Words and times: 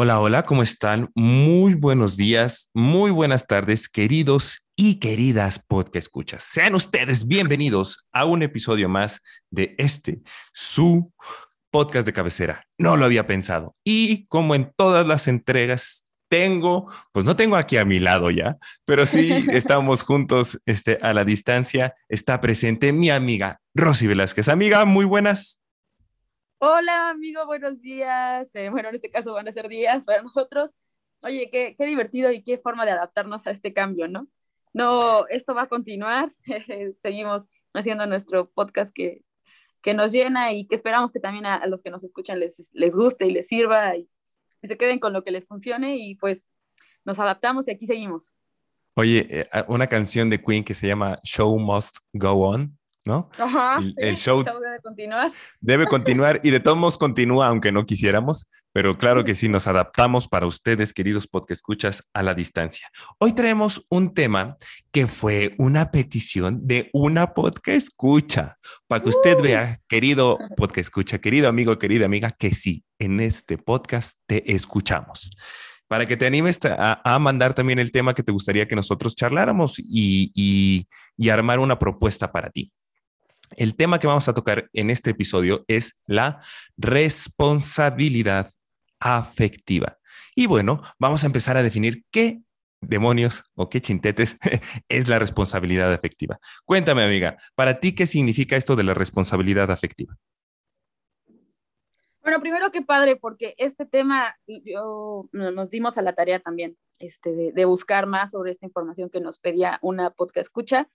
Hola, 0.00 0.20
hola, 0.20 0.44
¿cómo 0.44 0.62
están? 0.62 1.10
Muy 1.16 1.74
buenos 1.74 2.16
días, 2.16 2.70
muy 2.72 3.10
buenas 3.10 3.48
tardes, 3.48 3.88
queridos 3.88 4.64
y 4.76 5.00
queridas 5.00 5.58
podcast 5.58 5.96
escuchas. 5.96 6.44
Sean 6.44 6.76
ustedes 6.76 7.26
bienvenidos 7.26 8.06
a 8.12 8.24
un 8.24 8.44
episodio 8.44 8.88
más 8.88 9.20
de 9.50 9.74
este, 9.76 10.20
su 10.52 11.12
podcast 11.72 12.06
de 12.06 12.12
cabecera. 12.12 12.62
No 12.78 12.96
lo 12.96 13.06
había 13.06 13.26
pensado. 13.26 13.74
Y 13.82 14.24
como 14.28 14.54
en 14.54 14.72
todas 14.76 15.04
las 15.04 15.26
entregas, 15.26 16.04
tengo, 16.28 16.86
pues 17.10 17.26
no 17.26 17.34
tengo 17.34 17.56
aquí 17.56 17.76
a 17.76 17.84
mi 17.84 17.98
lado 17.98 18.30
ya, 18.30 18.56
pero 18.84 19.04
sí 19.04 19.46
estamos 19.50 20.04
juntos 20.04 20.60
este, 20.64 21.00
a 21.02 21.12
la 21.12 21.24
distancia. 21.24 21.96
Está 22.08 22.40
presente 22.40 22.92
mi 22.92 23.10
amiga 23.10 23.58
Rosy 23.74 24.06
Velázquez. 24.06 24.48
Amiga, 24.48 24.84
muy 24.84 25.06
buenas. 25.06 25.60
Hola, 26.60 27.10
amigo, 27.10 27.46
buenos 27.46 27.80
días. 27.80 28.52
Eh, 28.54 28.68
bueno, 28.68 28.88
en 28.88 28.96
este 28.96 29.10
caso 29.10 29.32
van 29.32 29.46
a 29.46 29.52
ser 29.52 29.68
días 29.68 30.02
para 30.04 30.22
nosotros. 30.22 30.72
Oye, 31.20 31.50
qué, 31.52 31.76
qué 31.78 31.86
divertido 31.86 32.32
y 32.32 32.42
qué 32.42 32.58
forma 32.58 32.84
de 32.84 32.90
adaptarnos 32.92 33.46
a 33.46 33.52
este 33.52 33.72
cambio, 33.72 34.08
¿no? 34.08 34.28
No, 34.72 35.26
esto 35.28 35.54
va 35.54 35.62
a 35.62 35.68
continuar. 35.68 36.32
Seguimos 37.00 37.46
haciendo 37.74 38.06
nuestro 38.06 38.50
podcast 38.50 38.92
que, 38.92 39.22
que 39.82 39.94
nos 39.94 40.10
llena 40.10 40.52
y 40.52 40.66
que 40.66 40.74
esperamos 40.74 41.12
que 41.12 41.20
también 41.20 41.46
a, 41.46 41.64
los 41.66 41.80
que 41.80 41.90
nos 41.90 42.02
escuchan 42.02 42.40
les, 42.40 42.70
les 42.72 42.96
guste 42.96 43.26
y 43.26 43.30
les 43.30 43.46
sirva 43.46 43.96
y, 43.96 44.08
y 44.60 44.68
se 44.68 44.76
queden 44.76 44.98
con 44.98 45.12
lo 45.12 45.22
que 45.22 45.30
les 45.30 45.46
funcione 45.46 45.96
y 45.96 46.16
pues 46.16 46.48
nos 47.04 47.20
adaptamos 47.20 47.68
y 47.68 47.70
aquí 47.70 47.86
seguimos. 47.86 48.34
Oye, 48.94 49.26
eh, 49.30 49.64
una 49.68 49.86
canción 49.86 50.28
de 50.28 50.42
Queen 50.42 50.64
que 50.64 50.74
se 50.74 50.88
llama 50.88 51.20
Show 51.22 51.56
Must 51.56 51.98
Go 52.12 52.32
On, 52.32 52.77
¿no? 53.08 53.28
Ajá, 53.38 53.80
El- 53.96 54.14
show- 54.16 54.44
debe 54.44 54.78
continuar. 54.82 55.32
Debe 55.60 55.86
continuar 55.88 56.40
y 56.44 56.50
de 56.50 56.60
todos 56.60 56.76
modos 56.78 56.96
continúa 56.98 57.46
aunque 57.48 57.72
no 57.72 57.84
quisiéramos, 57.86 58.46
pero 58.72 58.96
claro 58.98 59.24
que 59.24 59.34
sí 59.34 59.48
nos 59.48 59.66
adaptamos 59.66 60.28
para 60.28 60.46
ustedes, 60.46 60.92
queridos 60.92 61.26
podcast 61.26 61.58
escuchas, 61.58 62.08
a 62.14 62.22
la 62.22 62.34
distancia. 62.34 62.88
Hoy 63.18 63.32
traemos 63.32 63.84
un 63.88 64.14
tema 64.14 64.56
que 64.92 65.06
fue 65.08 65.54
una 65.58 65.90
petición 65.90 66.60
de 66.66 66.90
una 66.92 67.32
podcast 67.34 67.68
escucha, 67.78 68.58
para 68.86 69.02
que 69.02 69.08
usted 69.08 69.38
Uh. 69.38 69.42
vea, 69.42 69.80
querido 69.88 70.38
podcast 70.56 70.78
escucha, 70.78 71.18
querido 71.18 71.48
amigo, 71.48 71.78
querida 71.78 72.04
amiga, 72.04 72.28
que 72.30 72.50
sí, 72.54 72.84
en 73.00 73.20
este 73.20 73.56
podcast 73.58 74.18
te 74.26 74.54
escuchamos. 74.54 75.30
Para 75.88 76.04
que 76.04 76.18
te 76.18 76.26
animes 76.26 76.58
a, 76.66 77.00
a 77.02 77.18
mandar 77.18 77.54
también 77.54 77.78
el 77.78 77.90
tema 77.90 78.12
que 78.12 78.22
te 78.22 78.30
gustaría 78.30 78.68
que 78.68 78.76
nosotros 78.76 79.16
charláramos 79.16 79.78
y, 79.78 80.30
y- 80.34 80.86
y 81.16 81.30
armar 81.30 81.58
una 81.58 81.78
propuesta 81.78 82.30
para 82.30 82.50
ti. 82.50 82.70
El 83.56 83.76
tema 83.76 83.98
que 83.98 84.06
vamos 84.06 84.28
a 84.28 84.34
tocar 84.34 84.68
en 84.72 84.90
este 84.90 85.10
episodio 85.10 85.64
es 85.68 85.98
la 86.06 86.40
responsabilidad 86.76 88.48
afectiva. 89.00 89.98
Y 90.34 90.46
bueno, 90.46 90.82
vamos 90.98 91.22
a 91.22 91.26
empezar 91.26 91.56
a 91.56 91.62
definir 91.62 92.04
qué 92.10 92.40
demonios 92.80 93.42
o 93.54 93.68
qué 93.68 93.80
chintetes 93.80 94.36
es 94.88 95.08
la 95.08 95.18
responsabilidad 95.18 95.92
afectiva. 95.92 96.38
Cuéntame, 96.64 97.02
amiga, 97.04 97.36
para 97.54 97.80
ti, 97.80 97.94
¿qué 97.94 98.06
significa 98.06 98.56
esto 98.56 98.76
de 98.76 98.84
la 98.84 98.94
responsabilidad 98.94 99.70
afectiva? 99.70 100.16
Bueno, 102.22 102.40
primero 102.40 102.70
qué 102.70 102.82
padre, 102.82 103.16
porque 103.16 103.54
este 103.56 103.86
tema 103.86 104.36
yo, 104.46 105.28
no- 105.32 105.50
nos 105.50 105.70
dimos 105.70 105.96
a 105.96 106.02
la 106.02 106.12
tarea 106.14 106.40
también 106.40 106.76
este, 106.98 107.32
de, 107.32 107.52
de 107.52 107.64
buscar 107.64 108.06
más 108.06 108.32
sobre 108.32 108.52
esta 108.52 108.66
información 108.66 109.08
que 109.08 109.20
nos 109.20 109.38
pedía 109.38 109.78
una 109.82 110.10
podcast 110.10 110.46
escucha 110.46 110.88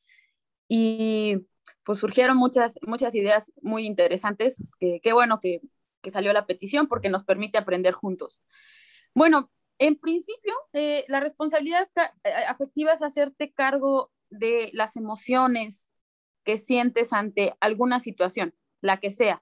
y 0.69 1.37
pues 1.83 1.99
surgieron 1.99 2.37
muchas, 2.37 2.79
muchas 2.81 3.13
ideas 3.15 3.51
muy 3.61 3.85
interesantes. 3.85 4.71
que- 4.79 5.13
bueno 5.13 5.39
que, 5.39 5.61
que 6.01 6.11
salió 6.11 6.33
la 6.33 6.45
petición 6.45 6.87
porque 6.87 7.09
nos 7.09 7.23
permite 7.23 7.57
aprender 7.57 7.93
juntos. 7.93 8.41
Bueno, 9.13 9.51
en 9.79 9.97
principio, 9.99 10.53
eh, 10.73 11.05
la 11.07 11.19
responsabilidad 11.19 11.89
ca- 11.93 12.13
eh, 12.23 12.31
afectiva 12.47 12.93
es 12.93 13.01
hacerte 13.01 13.51
cargo 13.53 14.11
de 14.29 14.69
las 14.73 14.95
emociones 14.95 15.91
que 16.43 16.57
sientes 16.57 17.13
ante 17.13 17.55
alguna 17.59 17.99
situación, 17.99 18.53
la 18.81 18.99
que 18.99 19.11
sea. 19.11 19.41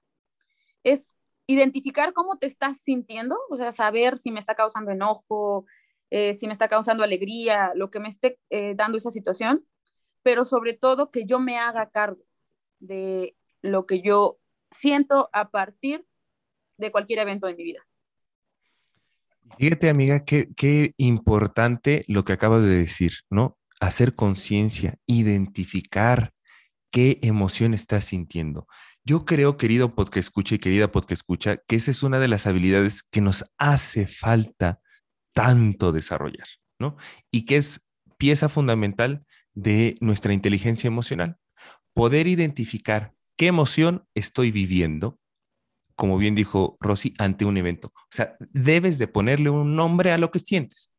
Es 0.84 1.14
identificar 1.46 2.12
cómo 2.12 2.38
te 2.38 2.46
estás 2.46 2.78
sintiendo, 2.80 3.36
o 3.50 3.56
sea, 3.56 3.72
saber 3.72 4.18
si 4.18 4.30
me 4.30 4.40
está 4.40 4.54
causando 4.54 4.90
enojo, 4.90 5.66
eh, 6.10 6.34
si 6.34 6.46
me 6.46 6.52
está 6.52 6.68
causando 6.68 7.04
alegría, 7.04 7.72
lo 7.74 7.90
que 7.90 8.00
me 8.00 8.08
esté 8.08 8.38
eh, 8.50 8.74
dando 8.76 8.98
esa 8.98 9.10
situación, 9.10 9.64
pero 10.22 10.44
sobre 10.44 10.74
todo 10.74 11.10
que 11.10 11.24
yo 11.24 11.38
me 11.38 11.58
haga 11.58 11.90
cargo 11.90 12.22
de 12.78 13.36
lo 13.60 13.86
que 13.86 14.02
yo 14.02 14.38
siento 14.70 15.28
a 15.32 15.50
partir 15.50 16.04
de 16.76 16.90
cualquier 16.90 17.20
evento 17.20 17.46
de 17.46 17.54
mi 17.54 17.64
vida. 17.64 17.86
Fíjate, 19.58 19.90
amiga, 19.90 20.24
qué, 20.24 20.48
qué 20.56 20.94
importante 20.96 22.04
lo 22.08 22.24
que 22.24 22.32
acabas 22.32 22.62
de 22.62 22.70
decir, 22.70 23.12
¿no? 23.30 23.58
Hacer 23.80 24.14
conciencia, 24.14 24.98
identificar 25.06 26.32
qué 26.90 27.18
emoción 27.22 27.74
estás 27.74 28.06
sintiendo. 28.06 28.66
Yo 29.04 29.24
creo, 29.24 29.56
querido 29.56 29.94
podcast 29.94 30.28
escucha 30.28 30.54
y 30.54 30.58
querida 30.58 30.92
podcast 30.92 31.20
escucha, 31.20 31.56
que 31.66 31.76
esa 31.76 31.90
es 31.90 32.02
una 32.02 32.20
de 32.20 32.28
las 32.28 32.46
habilidades 32.46 33.02
que 33.02 33.20
nos 33.20 33.44
hace 33.58 34.06
falta 34.06 34.80
tanto 35.32 35.92
desarrollar, 35.92 36.46
¿no? 36.78 36.96
Y 37.30 37.44
que 37.44 37.56
es 37.56 37.80
pieza 38.16 38.48
fundamental 38.48 39.24
de 39.54 39.94
nuestra 40.00 40.32
inteligencia 40.32 40.88
emocional. 40.88 41.38
Poder 41.92 42.26
identificar 42.26 43.14
qué 43.36 43.48
emoción 43.48 44.06
estoy 44.14 44.50
viviendo, 44.50 45.18
como 45.94 46.18
bien 46.18 46.34
dijo 46.34 46.76
Rosy, 46.80 47.14
ante 47.18 47.44
un 47.44 47.56
evento. 47.56 47.92
O 47.94 48.10
sea, 48.10 48.36
debes 48.52 48.98
de 48.98 49.08
ponerle 49.08 49.50
un 49.50 49.76
nombre 49.76 50.12
a 50.12 50.18
lo 50.18 50.30
que 50.30 50.38
sientes 50.38 50.90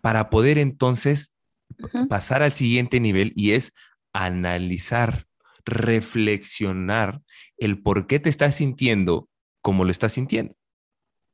para 0.00 0.30
poder 0.30 0.58
entonces 0.58 1.32
pasar 2.08 2.42
al 2.42 2.52
siguiente 2.52 3.00
nivel 3.00 3.32
y 3.36 3.52
es 3.52 3.72
analizar, 4.12 5.26
reflexionar 5.64 7.22
el 7.58 7.80
por 7.80 8.06
qué 8.06 8.18
te 8.18 8.30
estás 8.30 8.56
sintiendo 8.56 9.28
como 9.62 9.84
lo 9.84 9.90
estás 9.90 10.12
sintiendo, 10.12 10.56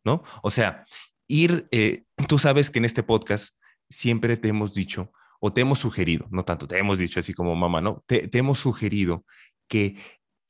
¿no? 0.05 0.23
O 0.43 0.51
sea, 0.51 0.85
ir, 1.29 1.69
eh, 1.71 2.05
tú 2.29 2.39
sabes 2.39 2.71
que 2.71 2.79
en 2.81 2.85
este 2.85 3.03
podcast 3.03 3.57
siempre 3.89 4.37
te 4.37 4.49
hemos 4.49 4.75
dicho 4.75 5.13
o 5.47 5.53
te 5.53 5.61
hemos 5.61 5.79
sugerido, 5.79 6.27
no 6.31 6.45
tanto 6.45 6.67
te 6.67 6.77
hemos 6.77 6.99
dicho 6.99 7.21
así 7.21 7.33
como 7.33 7.55
mamá, 7.55 7.81
¿no? 7.81 8.03
Te, 8.07 8.29
hemos 8.37 8.59
sugerido 8.59 9.25
que 9.69 9.97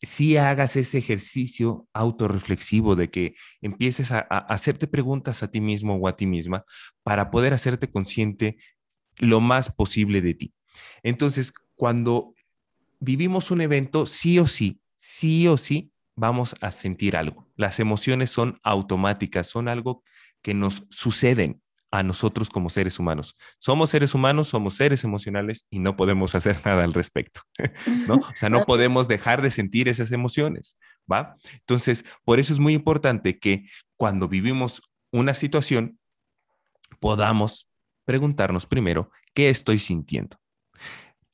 si 0.00 0.38
hagas 0.38 0.74
ese 0.76 0.96
ejercicio 0.96 1.86
autorreflexivo 1.92 2.96
de 2.96 3.10
que 3.10 3.34
empieces 3.60 4.10
a 4.10 4.20
hacerte 4.20 4.86
preguntas 4.86 5.42
a 5.42 5.50
ti 5.50 5.60
mismo 5.60 5.96
o 5.96 6.08
a 6.08 6.16
ti 6.16 6.24
misma 6.24 6.64
para 7.02 7.30
poder 7.30 7.52
hacerte 7.52 7.90
consciente 7.90 8.56
lo 9.18 9.40
más 9.40 9.70
posible 9.70 10.22
de 10.22 10.32
ti. 10.32 10.54
Entonces, 11.02 11.52
cuando 11.74 12.32
vivimos 12.98 13.50
un 13.50 13.60
evento, 13.60 14.06
sí 14.06 14.38
o 14.38 14.46
sí, 14.46 14.80
sí 14.96 15.47
o 15.47 15.59
sí, 15.59 15.92
vamos 16.15 16.54
a 16.62 16.71
sentir 16.71 17.18
algo. 17.18 17.50
Las 17.54 17.80
emociones 17.80 18.30
son 18.30 18.59
automáticas, 18.62 19.47
son 19.47 19.68
algo 19.68 20.03
que 20.41 20.54
nos 20.54 20.86
suceden 20.88 21.60
a 21.98 22.03
nosotros 22.03 22.51
como 22.51 22.71
seres 22.71 22.98
humanos. 22.98 23.37
Somos 23.59 23.91
seres 23.91 24.15
humanos, 24.15 24.48
somos 24.48 24.75
seres 24.75 25.04
emocionales 25.04 25.66
y 25.71 25.81
no 25.81 25.97
podemos 25.97 26.34
hacer 26.34 26.57
nada 26.65 26.84
al 26.84 26.93
respecto, 26.95 27.41
¿no? 28.07 28.15
O 28.16 28.37
sea, 28.37 28.51
no 28.51 28.65
podemos 28.65 29.09
dejar 29.09 29.43
de 29.43 29.51
sentir 29.51 29.89
esas 29.89 30.13
emociones, 30.13 30.77
¿va? 31.10 31.34
Entonces, 31.53 32.04
por 32.25 32.39
eso 32.39 32.53
es 32.53 32.59
muy 32.60 32.75
importante 32.75 33.39
que 33.39 33.66
cuando 33.97 34.28
vivimos 34.28 34.83
una 35.13 35.34
situación, 35.34 35.98
podamos 37.01 37.69
preguntarnos 38.04 38.66
primero, 38.66 39.10
¿qué 39.34 39.48
estoy 39.48 39.78
sintiendo? 39.78 40.39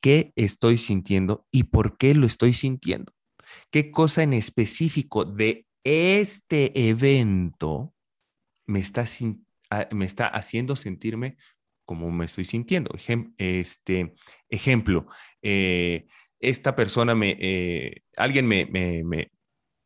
¿Qué 0.01 0.33
estoy 0.35 0.77
sintiendo 0.77 1.45
y 1.51 1.63
por 1.63 1.97
qué 1.97 2.13
lo 2.13 2.25
estoy 2.25 2.53
sintiendo? 2.53 3.13
¿Qué 3.71 3.91
cosa 3.91 4.23
en 4.23 4.33
específico 4.33 5.23
de 5.25 5.65
este 5.83 6.89
evento 6.89 7.93
me 8.65 8.79
está, 8.79 9.05
sin- 9.05 9.45
me 9.91 10.05
está 10.05 10.27
haciendo 10.27 10.75
sentirme 10.75 11.37
como 11.85 12.11
me 12.11 12.25
estoy 12.25 12.45
sintiendo? 12.45 12.95
Este, 13.37 14.13
ejemplo, 14.49 15.07
eh, 15.41 16.07
esta 16.39 16.75
persona 16.75 17.15
me, 17.15 17.37
eh, 17.39 18.03
alguien 18.17 18.47
me, 18.47 18.65
me, 18.65 19.03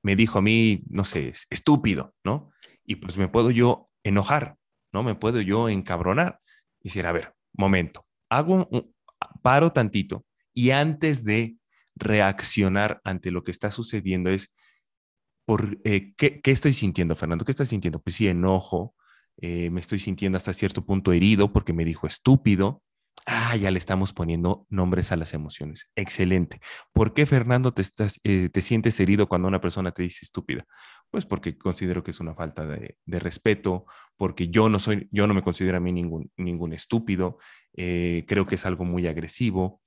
me, 0.04 0.16
dijo 0.16 0.40
a 0.40 0.42
mí, 0.42 0.84
no 0.90 1.04
sé, 1.04 1.34
estúpido, 1.50 2.16
¿no? 2.24 2.52
Y 2.84 2.96
pues 2.96 3.18
me 3.18 3.28
puedo 3.28 3.52
yo 3.52 3.90
enojar, 4.04 4.58
¿no? 4.92 5.04
Me 5.04 5.16
puedo 5.16 5.42
yo 5.42 5.70
encabronar. 5.70 6.40
Decir, 6.82 7.06
a 7.06 7.12
ver, 7.12 7.34
momento, 7.54 8.06
hago 8.30 8.68
un, 8.72 8.96
paro 9.42 9.72
tantito 9.72 10.26
y 10.54 10.72
antes 10.72 11.24
de 11.24 11.58
reaccionar 11.96 13.02
ante 13.04 13.32
lo 13.32 13.44
que 13.44 13.52
está 13.52 13.72
sucediendo 13.72 14.30
es, 14.30 14.54
por, 15.46 15.80
eh, 15.84 16.14
¿qué, 16.18 16.42
estoy 16.44 16.74
sintiendo, 16.74 17.16
Fernando? 17.16 17.46
¿Qué 17.46 17.52
estás 17.52 17.70
sintiendo? 17.70 18.02
Pues 18.02 18.16
sí, 18.16 18.28
enojo, 18.28 18.96
eh, 19.42 19.70
me 19.70 19.80
estoy 19.80 20.00
sintiendo 20.00 20.38
hasta 20.38 20.54
cierto 20.54 20.86
punto 20.86 21.14
herido 21.14 21.52
porque 21.52 21.74
me 21.74 21.86
dijo 21.86 22.08
estúpido, 22.08 22.82
Ah, 23.30 23.58
ya 23.58 23.72
le 23.72 23.78
estamos 23.78 24.14
poniendo 24.14 24.66
nombres 24.70 25.12
a 25.12 25.18
las 25.18 25.34
emociones. 25.34 25.90
Excelente. 25.98 26.62
¿Por 26.94 27.14
qué, 27.14 27.26
Fernando, 27.26 27.74
te, 27.74 27.82
estás, 27.82 28.22
eh, 28.24 28.48
te 28.50 28.62
sientes 28.62 28.98
herido 29.02 29.28
cuando 29.28 29.50
una 29.50 29.60
persona 29.60 29.92
te 29.92 30.02
dice 30.02 30.20
estúpida? 30.22 30.66
Pues 31.10 31.26
porque 31.26 31.58
considero 31.58 32.04
que 32.04 32.12
es 32.12 32.22
una 32.22 32.34
falta 32.36 32.66
de, 32.66 32.96
respeto, 33.06 33.86
porque 34.16 34.48
yo 34.48 34.70
no 34.70 34.80
soy, 34.80 35.10
yo 35.12 35.28
no 35.28 35.34
me 35.34 35.42
considero 35.42 35.76
a 35.76 35.82
mí 35.82 35.92
ningún, 35.92 36.32
ningún 36.38 36.72
estúpido, 36.72 37.38
eh, 37.76 38.24
creo 38.30 38.48
que 38.48 38.56
es 38.56 38.66
algo 38.66 38.86
muy 38.86 39.08
agresivo, 39.08 39.82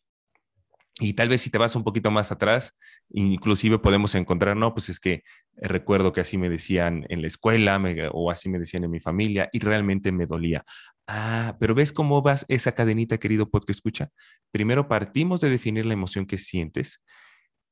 y 1.00 1.14
tal 1.14 1.28
vez 1.30 1.40
si 1.40 1.50
te 1.50 1.58
vas 1.58 1.74
un 1.74 1.82
poquito 1.82 2.10
más 2.10 2.30
atrás, 2.30 2.76
inclusive 3.08 3.78
podemos 3.78 4.14
encontrar, 4.14 4.56
no, 4.56 4.74
pues 4.74 4.90
es 4.90 5.00
que 5.00 5.24
recuerdo 5.56 6.12
que 6.12 6.20
así 6.20 6.36
me 6.36 6.50
decían 6.50 7.06
en 7.08 7.22
la 7.22 7.26
escuela 7.26 7.80
o 8.12 8.30
así 8.30 8.48
me 8.48 8.58
decían 8.58 8.84
en 8.84 8.90
mi 8.90 9.00
familia 9.00 9.48
y 9.52 9.60
realmente 9.60 10.12
me 10.12 10.26
dolía. 10.26 10.64
Ah, 11.06 11.56
pero 11.58 11.74
¿ves 11.74 11.92
cómo 11.92 12.22
vas 12.22 12.44
esa 12.48 12.72
cadenita, 12.72 13.18
querido 13.18 13.50
podcast 13.50 13.70
escucha? 13.70 14.10
Primero 14.52 14.88
partimos 14.88 15.40
de 15.40 15.50
definir 15.50 15.86
la 15.86 15.94
emoción 15.94 16.26
que 16.26 16.38
sientes, 16.38 17.02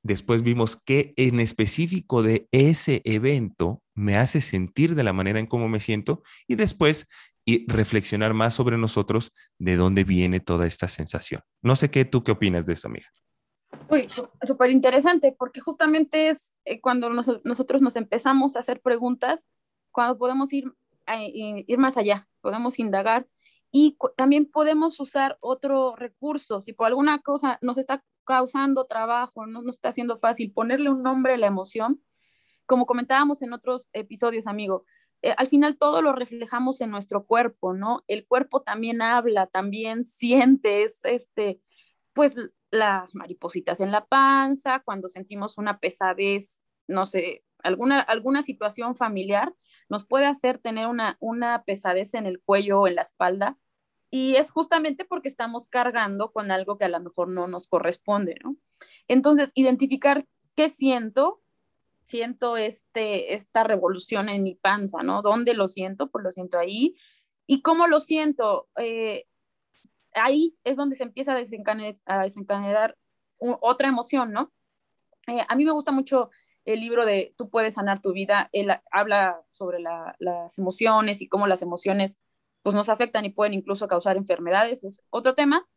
después 0.03 0.43
vimos 0.43 0.77
qué 0.83 1.13
en 1.17 1.39
específico 1.39 2.23
de 2.23 2.49
ese 2.51 3.03
evento 3.05 3.83
me 3.95 4.17
hace 4.17 4.41
sentir 4.41 4.95
de 4.95 5.03
la 5.05 5.13
manera 5.13 5.39
en 5.39 5.47
cómo 5.47 5.69
me 5.69 5.81
siento 5.81 6.23
y 6.47 6.55
después 6.55 7.07
y 7.49 7.65
reflexionar 7.67 8.35
más 8.35 8.53
sobre 8.53 8.77
nosotros 8.77 9.33
de 9.57 9.77
dónde 9.77 10.05
viene 10.05 10.39
toda 10.39 10.67
esta 10.67 10.87
sensación. 10.87 11.41
No 11.63 11.77
sé 11.77 11.91
qué 11.91 12.05
tú 12.05 12.23
qué 12.23 12.33
opinas 12.33 12.67
de 12.67 12.75
esto, 12.75 12.89
amiga. 12.89 13.09
Uy, 13.89 14.07
súper 14.47 14.71
interesante, 14.71 15.35
porque 15.39 15.61
justamente 15.61 16.29
es 16.29 16.55
eh, 16.67 16.79
cuando 16.83 17.09
nosotros 17.09 17.81
nos 17.81 17.97
empezamos 17.97 18.55
a 18.55 18.61
hacer 18.61 18.83
preguntas, 18.83 19.47
cuando 19.93 20.19
podemos 20.19 20.53
ir, 20.53 20.75
ir 21.33 21.79
más 21.79 21.97
allá, 21.97 22.29
podemos 22.43 22.79
indagar 22.79 23.27
y 23.71 23.97
también 24.19 24.45
podemos 24.45 25.01
usar 25.01 25.39
otro 25.41 25.97
recurso. 25.97 26.61
Si 26.61 26.75
por 26.75 26.89
alguna 26.89 27.21
cosa 27.21 27.59
nos 27.63 27.79
está 27.79 28.05
causando 28.25 28.85
trabajo, 28.85 29.47
no 29.47 29.63
nos 29.63 29.77
está 29.77 29.89
haciendo 29.89 30.19
fácil 30.19 30.53
ponerle 30.53 30.91
un 30.91 31.03
nombre 31.03 31.33
a 31.33 31.39
la 31.39 31.47
emoción, 31.47 32.03
como 32.67 32.85
comentábamos 32.85 33.41
en 33.41 33.55
otros 33.55 33.89
episodios, 33.95 34.47
amigo, 34.47 34.85
eh, 35.23 35.35
al 35.37 35.49
final 35.49 35.77
todo 35.79 36.03
lo 36.03 36.13
reflejamos 36.13 36.81
en 36.81 36.91
nuestro 36.91 37.25
cuerpo, 37.25 37.75
¿no? 37.75 38.05
El 38.07 38.27
cuerpo 38.27 38.63
también 38.63 39.03
habla, 39.03 39.47
también 39.47 40.05
siente, 40.05 40.87
este, 41.03 41.61
pues 42.13 42.35
las 42.71 43.15
maripositas 43.15 43.81
en 43.81 43.91
la 43.93 44.07
panza, 44.07 44.81
cuando 44.81 45.09
sentimos 45.09 45.59
una 45.59 45.79
pesadez, 45.81 46.61
no 46.87 47.07
sé, 47.07 47.45
alguna, 47.63 48.01
alguna 48.01 48.43
situación 48.43 48.95
familiar, 48.95 49.55
nos 49.89 50.07
puede 50.07 50.27
hacer 50.27 50.59
tener 50.59 50.87
una, 50.87 51.17
una 51.21 51.65
pesadez 51.65 52.15
en 52.15 52.27
el 52.27 52.41
cuello 52.41 52.81
o 52.81 52.89
en 52.89 52.95
la 52.97 53.03
espalda. 53.03 53.59
Y 54.11 54.37
es 54.37 54.51
justamente 54.51 55.05
porque 55.05 55.29
estamos 55.29 55.69
cargando 55.69 56.33
con 56.33 56.51
algo 56.51 56.79
que 56.79 56.87
a 56.87 56.89
lo 56.89 57.01
mejor 57.01 57.29
no 57.29 57.47
nos 57.47 57.69
corresponde, 57.69 58.37
¿no? 58.43 58.57
Entonces, 59.07 59.51
identificar 59.55 60.27
qué 60.57 60.71
siento, 60.71 61.43
siento 62.09 62.57
este, 62.57 63.35
esta 63.35 63.65
revolución 63.65 64.31
en 64.31 64.43
mi 64.43 64.55
panza, 64.55 65.03
¿no? 65.03 65.21
¿Dónde 65.21 65.53
lo 65.53 65.69
siento? 65.69 66.11
Pues 66.11 66.25
lo 66.25 66.33
siento 66.33 66.59
ahí. 66.59 66.97
¿Y 67.47 67.61
cómo 67.61 67.87
lo 67.87 68.01
siento? 68.01 68.69
Eh, 68.77 69.27
ahí 70.15 70.57
es 70.65 70.77
donde 70.77 70.97
se 70.97 71.05
empieza 71.05 71.33
a 71.33 72.23
desencadenar, 72.23 72.97
otra 73.41 73.89
emoción, 73.89 74.33
¿no? 74.33 74.53
Eh, 75.29 75.45
a 75.47 75.55
mí 75.55 75.65
me 75.65 75.71
gusta 75.71 75.93
mucho 75.93 76.31
el 76.65 76.81
libro 76.81 77.05
de 77.05 77.35
Tú 77.37 77.51
puedes 77.51 77.75
sanar 77.75 78.01
tu 78.01 78.13
vida. 78.13 78.49
Él 78.53 78.71
habla 78.91 79.43
sobre 79.49 79.79
las 79.81 80.59
emociones 80.59 81.21
y 81.21 81.29
cómo 81.29 81.47
las 81.47 81.63
emociones 81.63 82.19
pues, 82.63 82.75
nos 82.75 82.89
afectan 82.89 83.27
y 83.27 83.31
pueden 83.31 83.53
incluso 83.53 83.87
causar 83.87 84.17
enfermedades. 84.17 84.83
Es 84.83 85.03
otro 85.11 85.35
tema, 85.35 85.69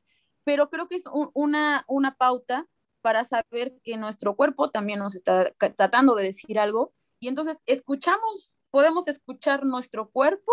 pero 0.46 0.70
creo 0.70 0.88
que 0.88 0.96
es 0.96 1.04
una, 1.34 1.84
una 1.88 2.16
pauta 2.16 2.68
para 3.02 3.26
saber 3.26 3.74
que 3.84 3.98
nuestro 3.98 4.36
cuerpo 4.36 4.70
también 4.70 5.00
nos 5.00 5.16
está 5.16 5.54
tratando 5.76 6.16
de 6.16 6.24
decir 6.24 6.60
algo. 6.60 6.94
Y 7.20 7.28
entonces 7.28 7.62
escuchamos, 7.66 8.56
podemos 8.70 9.08
escuchar 9.08 9.66
nuestro 9.66 10.10
cuerpo, 10.10 10.52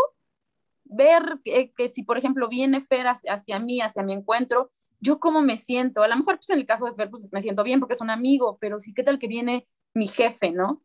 ver 0.85 1.41
que, 1.45 1.89
si, 1.91 2.03
por 2.03 2.19
ejemplo, 2.19 2.49
viene 2.49 2.81
Fer 2.81 3.07
hacia, 3.07 3.59
mí, 3.59 3.81
hacia 3.81 4.03
mi 4.03 4.13
encuentro, 4.13 4.71
yo 5.01 5.21
cómo 5.21 5.43
me 5.43 5.57
siento. 5.57 6.03
A 6.03 6.09
lo 6.09 6.17
mejor, 6.17 6.37
pues 6.37 6.51
en 6.51 6.59
el 6.59 6.67
caso 6.67 6.87
de 6.87 6.95
Fer, 6.95 7.11
pues 7.11 7.29
me 7.33 7.43
siento 7.43 7.63
bien 7.63 7.81
porque 7.81 7.95
es 7.95 8.01
un 8.01 8.11
amigo, 8.11 8.59
pero 8.61 8.79
sí, 8.79 8.95
¿qué 8.95 9.03
tal 9.03 9.19
que 9.19 9.29
viene 9.29 9.69
mi 9.95 10.09
jefe, 10.09 10.51
no? 10.51 10.83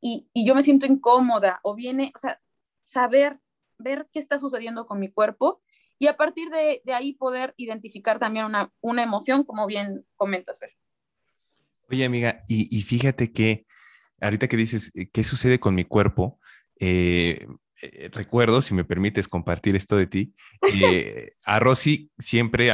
Y, 0.00 0.28
y 0.32 0.46
yo 0.46 0.54
me 0.54 0.62
siento 0.62 0.86
incómoda, 0.86 1.60
o 1.62 1.74
viene, 1.74 2.12
o 2.14 2.18
sea, 2.18 2.40
saber, 2.84 3.40
ver 3.78 4.08
qué 4.12 4.18
está 4.18 4.38
sucediendo 4.38 4.86
con 4.86 5.00
mi 5.00 5.10
cuerpo 5.10 5.60
y 5.98 6.08
a 6.08 6.16
partir 6.16 6.50
de, 6.50 6.82
ahí 6.92 7.14
poder 7.14 7.54
identificar 7.56 8.18
también 8.18 8.44
una, 8.44 8.72
una 8.80 9.02
emoción, 9.02 9.44
como 9.44 9.66
bien 9.66 10.04
comentas, 10.16 10.58
Fer. 10.58 10.74
Oye, 11.88 12.04
amiga, 12.04 12.42
y, 12.48 12.82
fíjate 12.82 13.32
que 13.32 13.66
ahorita 14.20 14.48
que 14.48 14.56
dices, 14.56 14.90
eh, 14.94 15.08
¿qué 15.12 15.22
sucede 15.22 15.60
con 15.60 15.74
mi 15.74 15.84
cuerpo? 15.84 16.40
Eh, 16.80 17.46
eh, 17.80 18.10
recuerdo, 18.12 18.60
si 18.60 18.74
me 18.74 18.84
permites 18.84 19.28
compartir 19.28 19.76
esto 19.76 19.96
de 19.96 20.06
ti, 20.06 20.34
a 21.44 21.60
Rosy 21.60 22.10
siempre, 22.18 22.72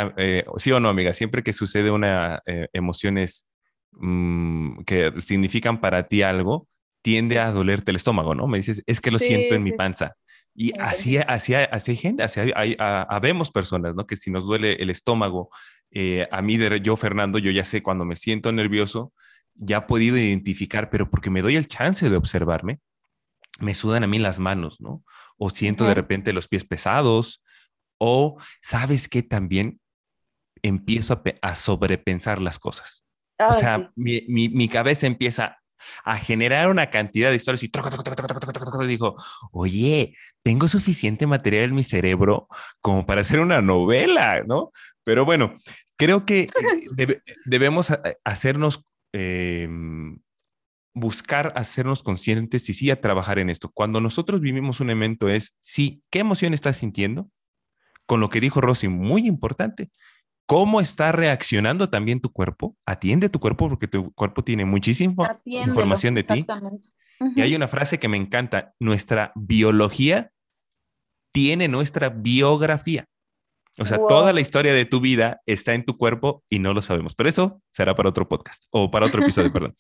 sí 0.56 0.72
o 0.72 0.80
no, 0.80 0.88
amiga, 0.88 1.12
siempre 1.12 1.42
que 1.42 1.52
sucede 1.52 1.90
una 1.90 2.42
emociones 2.72 3.46
mm, 3.92 4.82
que 4.84 5.12
significan 5.18 5.80
para 5.80 6.08
ti 6.08 6.22
algo, 6.22 6.68
tiende 7.02 7.38
a 7.38 7.50
dolerte 7.50 7.90
el 7.90 7.96
estómago, 7.96 8.34
¿no? 8.34 8.46
Me 8.46 8.58
dices, 8.58 8.82
es 8.86 9.00
que 9.00 9.10
lo 9.10 9.18
siento 9.18 9.54
en 9.54 9.62
mi 9.62 9.72
panza. 9.72 10.14
Y 10.54 10.78
así, 10.78 11.16
así, 11.18 11.54
así 11.54 11.90
hay 11.90 11.96
gente, 11.96 12.22
así 12.22 12.40
hay, 12.54 12.76
habemos 12.78 13.50
personas, 13.50 13.94
¿no? 13.94 14.06
Que 14.06 14.16
si 14.16 14.30
nos 14.30 14.46
duele 14.46 14.74
el 14.74 14.90
estómago, 14.90 15.50
eh, 15.92 16.28
a 16.30 16.42
mí, 16.42 16.56
de, 16.56 16.80
yo, 16.80 16.96
Fernando, 16.96 17.38
yo 17.38 17.50
ya 17.50 17.64
sé 17.64 17.82
cuando 17.82 18.04
me 18.04 18.16
siento 18.16 18.52
nervioso, 18.52 19.12
ya 19.54 19.78
he 19.78 19.82
podido 19.82 20.16
identificar, 20.16 20.90
pero 20.90 21.10
porque 21.10 21.30
me 21.30 21.42
doy 21.42 21.56
el 21.56 21.66
chance 21.66 22.08
de 22.08 22.16
observarme, 22.16 22.81
me 23.60 23.74
sudan 23.74 24.05
a 24.05 24.06
mí 24.06 24.19
las 24.19 24.38
manos, 24.38 24.81
¿no? 24.81 25.05
O 25.36 25.50
siento 25.50 25.84
de 25.86 25.94
repente 25.94 26.32
los 26.32 26.48
pies 26.48 26.64
pesados, 26.64 27.43
o 27.98 28.40
sabes 28.62 29.08
que 29.08 29.22
también 29.22 29.81
empiezo 30.62 31.22
a, 31.43 31.56
sobrepensar 31.56 32.40
las 32.40 32.58
cosas. 32.58 33.05
o 33.38 33.52
sea, 33.52 33.90
mi, 33.94 34.24
mi, 34.28 34.48
mi, 34.48 34.69
cabeza 34.69 35.06
empieza 35.06 35.58
a 36.05 36.17
generar 36.17 36.69
una 36.69 36.90
cantidad 36.90 37.31
de 37.31 37.36
historias 37.36 37.62
y 37.62 38.86
dijo, 38.86 39.14
oye, 39.50 40.17
tengo 40.43 40.69
suficiente 40.69 41.26
material 41.26 41.64
en 41.64 41.74
mi 41.74 41.84
cerebro 41.84 42.48
como 42.81 43.06
para 43.06 43.20
hacer 43.20 43.40
una 43.40 43.60
novela, 43.60 44.43
¿no? 44.46 44.72
Pero 45.05 45.24
bueno, 45.24 45.55
creo 45.96 46.27
que 46.27 46.49
eh, 46.99 47.20
debemos 47.44 47.93
hacernos, 48.25 48.84
em, 49.13 50.20
buscar 50.94 51.53
hacernos 51.56 52.03
conscientes 52.03 52.69
y 52.69 52.75
sí 52.75 52.91
a 52.91 53.01
trabajar 53.01 53.39
en 53.39 53.51
esto. 53.51 53.70
Cuando 53.72 54.01
nosotros 54.01 54.41
vivimos 54.41 54.81
un 54.81 54.91
evento 54.91 55.29
es, 55.29 55.56
sí, 55.61 56.03
¿qué 56.11 56.20
emoción 56.20 56.55
estás 56.55 56.77
sintiendo? 56.79 57.31
Con 58.06 58.20
lo 58.20 58.29
que 58.29 58.41
dijo 58.41 58.61
Rosy, 58.61 58.89
muy 58.89 59.27
importante, 59.27 59.91
cómo 60.46 60.81
está 60.81 61.13
reaccionando 61.13 61.89
también 61.89 62.20
tu 62.20 62.31
cuerpo. 62.31 62.77
Atiende 62.84 63.29
tu 63.29 63.41
cuerpo 63.41 63.69
porque 63.69 63.89
tu 63.89 64.13
cuerpo 64.13 64.44
tiene 64.44 64.65
muchísima 64.65 65.41
información 65.44 66.15
de 66.15 66.25
ti. 66.25 66.46
Y 67.37 67.41
hay 67.41 67.55
una 67.55 67.69
frase 67.69 67.99
que 67.99 68.08
me 68.08 68.17
encanta, 68.17 68.75
nuestra 68.81 69.32
biología 69.34 70.32
tiene 71.32 71.69
nuestra 71.69 72.11
biografía. 72.11 73.06
O 73.79 73.86
sea, 73.86 73.98
toda 73.98 74.32
la 74.32 74.41
historia 74.41 74.74
de 74.74 74.84
tu 74.84 75.00
vida 75.00 75.41
está 75.46 75.74
en 75.74 75.84
tu 75.84 75.96
cuerpo 75.96 76.44
y 76.50 76.58
no 76.58 76.74
lo 76.74 76.82
sabemos. 76.82 77.14
Pero 77.14 77.29
eso 77.29 77.62
será 77.70 77.94
para 77.94 78.10
otro 78.10 78.29
podcast 78.29 78.64
o 78.70 78.91
para 78.91 79.06
otro 79.06 79.22
episodio, 79.22 79.50
perdón. 79.52 79.74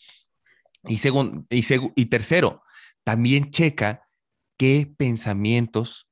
Y, 0.84 0.98
segundo, 0.98 1.44
y, 1.50 1.64
y 1.96 2.06
tercero, 2.06 2.62
también 3.04 3.50
checa 3.50 4.08
qué 4.56 4.92
pensamientos, 4.96 6.08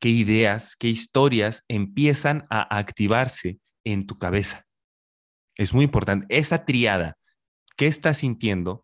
qué 0.00 0.08
ideas, 0.08 0.76
qué 0.76 0.88
historias 0.88 1.64
empiezan 1.68 2.46
a 2.50 2.78
activarse 2.78 3.58
en 3.84 4.06
tu 4.06 4.18
cabeza. 4.18 4.66
Es 5.56 5.72
muy 5.72 5.84
importante. 5.84 6.26
Esa 6.30 6.64
triada, 6.64 7.16
¿qué 7.76 7.86
estás 7.86 8.18
sintiendo? 8.18 8.83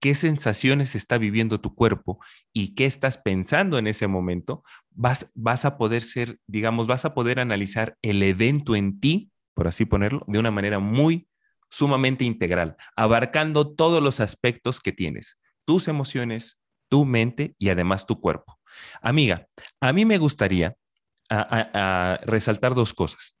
¿Qué 0.00 0.14
sensaciones 0.14 0.94
está 0.94 1.18
viviendo 1.18 1.60
tu 1.60 1.74
cuerpo? 1.74 2.20
¿Y 2.52 2.74
qué 2.74 2.86
estás 2.86 3.18
pensando 3.18 3.78
en 3.78 3.86
ese 3.86 4.06
momento? 4.06 4.62
Vas, 4.90 5.30
vas 5.34 5.64
a 5.64 5.76
poder 5.76 6.02
ser, 6.02 6.38
digamos, 6.46 6.86
vas 6.86 7.04
a 7.04 7.14
poder 7.14 7.40
analizar 7.40 7.96
el 8.02 8.22
evento 8.22 8.76
en 8.76 9.00
ti, 9.00 9.30
por 9.54 9.66
así 9.66 9.84
ponerlo, 9.84 10.24
de 10.28 10.38
una 10.38 10.50
manera 10.50 10.78
muy 10.78 11.28
sumamente 11.68 12.24
integral, 12.24 12.76
abarcando 12.96 13.74
todos 13.74 14.02
los 14.02 14.20
aspectos 14.20 14.80
que 14.80 14.92
tienes 14.92 15.40
tus 15.64 15.86
emociones, 15.86 16.58
tu 16.88 17.04
mente 17.04 17.54
y 17.58 17.68
además 17.68 18.06
tu 18.06 18.20
cuerpo. 18.20 18.58
Amiga, 19.02 19.48
a 19.80 19.92
mí 19.92 20.06
me 20.06 20.16
gustaría 20.16 20.76
resaltar 22.24 22.74
dos 22.74 22.94
cosas. 22.94 23.36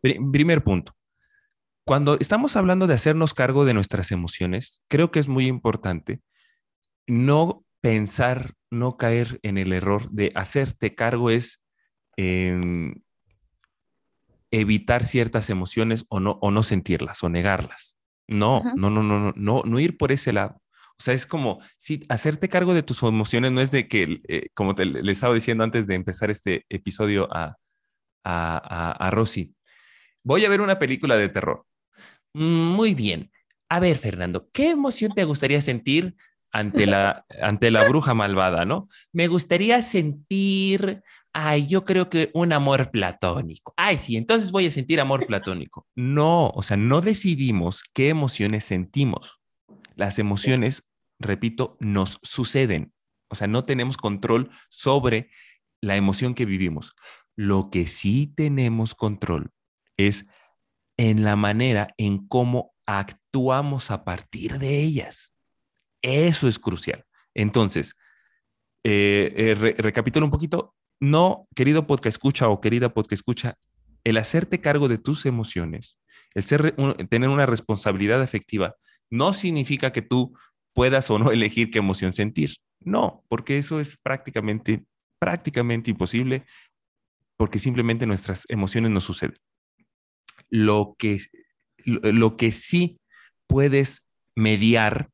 Primer 0.00 0.64
punto. 0.64 0.92
Cuando 1.84 2.16
estamos 2.20 2.56
hablando 2.56 2.86
de 2.86 2.94
hacernos 2.94 3.34
cargo 3.34 3.64
de 3.64 3.74
nuestras 3.74 4.12
emociones, 4.12 4.80
creo 4.88 5.10
que 5.10 5.18
es 5.18 5.28
muy 5.28 5.46
importante 5.46 6.20
no 7.06 7.64
pensar, 7.80 8.54
no 8.70 8.96
caer 8.96 9.40
en 9.42 9.58
el 9.58 9.72
error 9.72 10.08
de 10.10 10.30
hacerte 10.34 10.94
cargo 10.94 11.30
es 11.30 11.60
em, 12.16 12.94
evitar 14.52 15.04
ciertas 15.04 15.50
emociones 15.50 16.04
o 16.08 16.20
no, 16.20 16.38
o 16.40 16.50
no 16.50 16.62
sentirlas 16.62 17.22
o 17.24 17.28
negarlas. 17.28 17.98
No, 18.28 18.62
no, 18.76 18.88
no, 18.88 19.02
no, 19.02 19.18
no, 19.18 19.32
no, 19.34 19.62
no 19.64 19.80
ir 19.80 19.98
por 19.98 20.12
ese 20.12 20.32
lado. 20.32 20.62
O 20.98 21.02
sea, 21.02 21.14
es 21.14 21.26
como, 21.26 21.60
si 21.78 22.02
hacerte 22.08 22.48
cargo 22.48 22.74
de 22.74 22.84
tus 22.84 23.02
emociones 23.02 23.50
no 23.50 23.60
es 23.60 23.72
de 23.72 23.88
que, 23.88 24.20
eh, 24.28 24.46
como 24.54 24.76
te, 24.76 24.84
le 24.84 25.10
estaba 25.10 25.34
diciendo 25.34 25.64
antes 25.64 25.88
de 25.88 25.96
empezar 25.96 26.30
este 26.30 26.64
episodio 26.68 27.28
a, 27.34 27.56
a, 28.24 28.92
a, 28.92 29.10
Rosy, 29.10 29.52
voy 30.22 30.44
a 30.44 30.48
ver 30.48 30.60
una 30.60 30.78
película 30.78 31.16
de 31.16 31.28
terror. 31.28 31.66
Mm, 32.34 32.74
muy 32.74 32.94
bien. 32.94 33.30
A 33.68 33.80
ver, 33.80 33.96
Fernando, 33.96 34.48
¿qué 34.52 34.70
emoción 34.70 35.12
te 35.14 35.24
gustaría 35.24 35.60
sentir 35.60 36.16
ante 36.50 36.86
la, 36.86 37.24
ante 37.42 37.70
la 37.70 37.88
bruja 37.88 38.14
malvada, 38.14 38.64
no? 38.64 38.88
Me 39.12 39.28
gustaría 39.28 39.80
sentir, 39.82 41.02
ay, 41.32 41.66
yo 41.66 41.84
creo 41.84 42.10
que 42.10 42.30
un 42.34 42.52
amor 42.52 42.90
platónico. 42.90 43.74
Ay, 43.76 43.98
sí, 43.98 44.16
entonces 44.16 44.50
voy 44.50 44.66
a 44.66 44.70
sentir 44.70 45.00
amor 45.00 45.26
platónico. 45.26 45.86
No, 45.94 46.48
o 46.48 46.62
sea, 46.62 46.76
no 46.76 47.00
decidimos 47.00 47.82
qué 47.94 48.10
emociones 48.10 48.64
sentimos. 48.64 49.40
Las 49.94 50.18
emociones 50.18 50.84
repito, 51.22 51.76
nos 51.80 52.18
suceden. 52.22 52.92
O 53.28 53.34
sea, 53.34 53.46
no 53.46 53.62
tenemos 53.62 53.96
control 53.96 54.50
sobre 54.68 55.30
la 55.80 55.96
emoción 55.96 56.34
que 56.34 56.44
vivimos. 56.44 56.94
Lo 57.34 57.70
que 57.70 57.86
sí 57.86 58.26
tenemos 58.26 58.94
control 58.94 59.50
es 59.96 60.26
en 60.96 61.24
la 61.24 61.36
manera 61.36 61.94
en 61.98 62.26
cómo 62.26 62.72
actuamos 62.86 63.90
a 63.90 64.04
partir 64.04 64.58
de 64.58 64.80
ellas. 64.80 65.32
Eso 66.02 66.48
es 66.48 66.58
crucial. 66.58 67.04
Entonces, 67.34 67.94
eh, 68.84 69.32
eh, 69.36 69.74
recapitulo 69.78 70.26
un 70.26 70.32
poquito. 70.32 70.74
No, 71.00 71.48
querido 71.54 71.86
podcast 71.86 72.16
escucha 72.16 72.48
o 72.48 72.60
querida 72.60 72.94
podcast 72.94 73.12
escucha, 73.12 73.58
el 74.04 74.16
hacerte 74.18 74.60
cargo 74.60 74.88
de 74.88 74.98
tus 74.98 75.26
emociones, 75.26 75.98
el 76.34 76.42
ser, 76.42 76.74
tener 77.08 77.28
una 77.28 77.46
responsabilidad 77.46 78.22
afectiva, 78.22 78.76
no 79.10 79.32
significa 79.32 79.92
que 79.92 80.02
tú 80.02 80.36
puedas 80.72 81.10
o 81.10 81.18
no 81.18 81.30
elegir 81.30 81.70
qué 81.70 81.78
emoción 81.78 82.12
sentir. 82.12 82.54
No, 82.80 83.24
porque 83.28 83.58
eso 83.58 83.80
es 83.80 83.96
prácticamente, 83.96 84.84
prácticamente 85.18 85.90
imposible, 85.90 86.44
porque 87.36 87.58
simplemente 87.58 88.06
nuestras 88.06 88.44
emociones 88.48 88.90
no 88.90 89.00
suceden. 89.00 89.36
Lo 90.52 90.94
que, 90.98 91.18
lo 91.86 92.36
que 92.36 92.52
sí 92.52 93.00
puedes 93.46 94.04
mediar, 94.36 95.08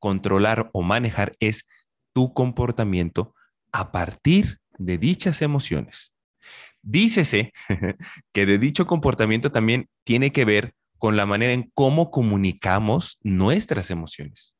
controlar 0.00 0.70
o 0.72 0.82
manejar 0.82 1.32
es 1.38 1.66
tu 2.12 2.34
comportamiento 2.34 3.34
a 3.72 3.92
partir 3.92 4.58
de 4.78 4.98
dichas 4.98 5.42
emociones. 5.42 6.12
Dícese 6.82 7.52
que 8.32 8.46
de 8.46 8.58
dicho 8.58 8.86
comportamiento 8.86 9.52
también 9.52 9.88
tiene 10.04 10.32
que 10.32 10.44
ver 10.44 10.74
con 10.98 11.16
la 11.16 11.26
manera 11.26 11.52
en 11.52 11.70
cómo 11.74 12.10
comunicamos 12.10 13.18
nuestras 13.22 13.90
emociones. 13.90 14.54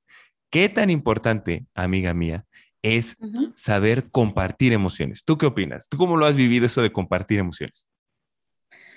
¿Qué 0.51 0.69
tan 0.69 0.91
importante, 0.91 1.67
amiga 1.75 2.15
mía, 2.15 2.45
es 2.83 3.17
saber 3.55 4.11
compartir 4.11 4.73
emociones? 4.73 5.25
¿Tú 5.25 5.39
qué 5.39 5.47
opinas? 5.47 5.89
¿Tú 5.89 5.97
cómo 5.97 6.17
lo 6.17 6.27
has 6.27 6.37
vivido 6.37 6.67
eso 6.67 6.83
de 6.83 6.93
compartir 6.93 7.39
emociones? 7.39 7.89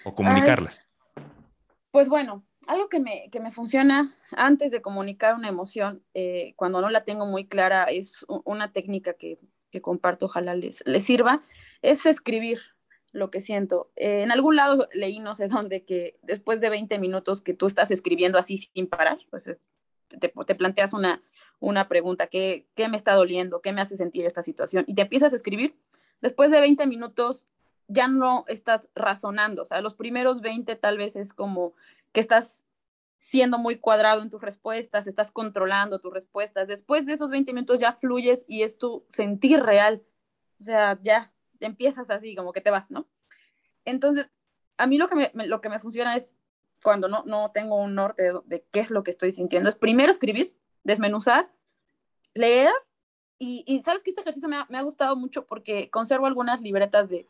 O 0.03 0.13
comunicarlas. 0.13 0.88
Pues 1.91 2.09
bueno, 2.09 2.45
algo 2.67 2.89
que 2.89 2.99
me, 2.99 3.29
que 3.31 3.39
me, 3.39 3.51
funciona 3.51 4.15
antes 4.31 4.71
de 4.71 4.81
comunicar 4.81 5.35
una 5.35 5.49
emoción, 5.49 6.03
eh, 6.13 6.53
cuando 6.55 6.81
no 6.81 6.89
la 6.89 7.03
tengo 7.03 7.25
muy 7.25 7.47
clara, 7.47 7.85
es 7.85 8.25
una 8.27 8.71
técnica 8.71 9.13
que, 9.13 9.39
que 9.71 9.81
comparto, 9.81 10.27
ojalá 10.27 10.55
les, 10.55 10.83
les, 10.85 11.03
sirva, 11.03 11.41
es 11.81 12.05
escribir 12.05 12.59
lo 13.11 13.31
que 13.31 13.41
siento. 13.41 13.91
Eh, 13.95 14.21
en 14.21 14.31
algún 14.31 14.55
lado 14.55 14.87
leí, 14.93 15.19
no 15.19 15.33
sé 15.33 15.47
dónde, 15.47 15.83
que 15.83 16.19
después 16.21 16.61
de 16.61 16.69
20 16.69 16.99
minutos 16.99 17.41
que 17.41 17.53
tú 17.53 17.65
estás 17.65 17.91
escribiendo 17.91 18.37
así 18.37 18.57
sin 18.57 18.87
parar, 18.87 19.17
pues 19.31 19.49
te, 20.07 20.29
te 20.29 20.55
planteas 20.55 20.93
una, 20.93 21.23
una 21.59 21.87
pregunta, 21.87 22.27
¿qué, 22.27 22.67
¿qué 22.75 22.87
me 22.87 22.97
está 22.97 23.13
doliendo? 23.13 23.61
¿Qué 23.61 23.73
me 23.73 23.81
hace 23.81 23.97
sentir 23.97 24.25
esta 24.25 24.43
situación? 24.43 24.85
Y 24.87 24.95
te 24.95 25.01
empiezas 25.01 25.33
a 25.33 25.35
escribir. 25.35 25.75
Después 26.21 26.51
de 26.51 26.59
20 26.59 26.85
minutos 26.87 27.45
ya 27.89 28.07
no 28.07 28.45
estás 28.47 28.87
razonando, 28.95 29.63
o 29.63 29.65
sea, 29.65 29.81
los 29.81 29.95
primeros 29.95 30.41
20 30.41 30.75
tal 30.77 30.97
vez 30.97 31.15
es 31.15 31.33
como 31.33 31.73
que 32.13 32.21
estás 32.21 32.65
siendo 33.19 33.57
muy 33.57 33.77
cuadrado 33.77 34.21
en 34.21 34.29
tus 34.29 34.41
respuestas, 34.41 35.05
estás 35.05 35.31
controlando 35.31 35.99
tus 35.99 36.13
respuestas. 36.13 36.69
Después 36.69 37.05
de 37.05 37.13
esos 37.13 37.29
20 37.29 37.51
minutos 37.51 37.79
ya 37.79 37.93
fluyes 37.93 38.45
y 38.47 38.63
es 38.63 38.77
tu 38.77 39.05
sentir 39.09 39.61
real. 39.61 40.01
O 40.61 40.63
sea, 40.63 40.97
ya 41.01 41.33
empiezas 41.59 42.09
así, 42.09 42.33
como 42.33 42.53
que 42.53 42.61
te 42.61 42.71
vas, 42.71 42.89
¿no? 42.89 43.07
Entonces, 43.83 44.31
a 44.77 44.87
mí 44.87 44.97
lo 44.97 45.09
que 45.09 45.15
me, 45.15 45.47
lo 45.47 45.59
que 45.59 45.69
me 45.69 45.79
funciona 45.79 46.15
es 46.15 46.33
cuando 46.81 47.09
no, 47.09 47.23
no 47.25 47.51
tengo 47.51 47.75
un 47.75 47.93
norte 47.93 48.23
de, 48.23 48.39
de, 48.45 48.65
qué 48.71 48.79
es 48.79 48.89
lo 48.89 49.03
que 49.03 49.11
estoy 49.11 49.33
sintiendo, 49.33 49.67
es 49.67 49.75
primero 49.75 50.11
escribir, 50.11 50.49
desmenuzar, 50.83 51.51
leer 52.33 52.71
y, 53.41 53.81
sabes 53.85 54.03
que 54.03 54.09
este 54.09 54.19
ejercicio 54.19 54.49
me 54.49 54.77
ha, 54.77 54.81
gustado 54.81 55.15
mucho 55.15 55.45
porque 55.45 55.89
conservo 55.89 56.25
algunas 56.25 56.59
libretas 56.59 57.09
de, 57.09 57.25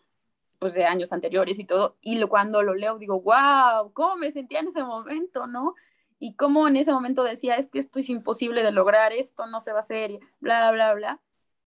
pues, 0.60 0.74
de 0.74 0.86
años 0.86 1.14
anteriores 1.14 1.60
y 1.60 1.66
todo, 1.66 1.98
y 2.02 2.22
cuando 2.28 2.62
lo 2.62 2.76
leo 2.76 2.98
digo, 3.00 3.22
wow, 3.22 3.92
¿cómo 3.94 4.18
me 4.18 4.32
sentía 4.32 4.60
en 4.60 4.68
ese 4.68 4.84
momento, 4.84 5.48
no? 5.48 5.76
Y 6.20 6.36
cómo 6.36 6.68
en 6.68 6.76
ese 6.76 6.92
momento 6.92 7.24
decía, 7.24 7.56
es 7.56 7.70
que 7.70 7.80
esto 7.80 8.00
es 8.00 8.10
imposible 8.10 8.64
de 8.64 8.72
lograr, 8.72 9.14
esto 9.14 9.48
no 9.48 9.62
se 9.62 9.72
va 9.72 9.80
a 9.80 9.82
hacer, 9.82 10.20
bla, 10.40 10.70
bla, 10.72 10.94
bla. 10.94 11.22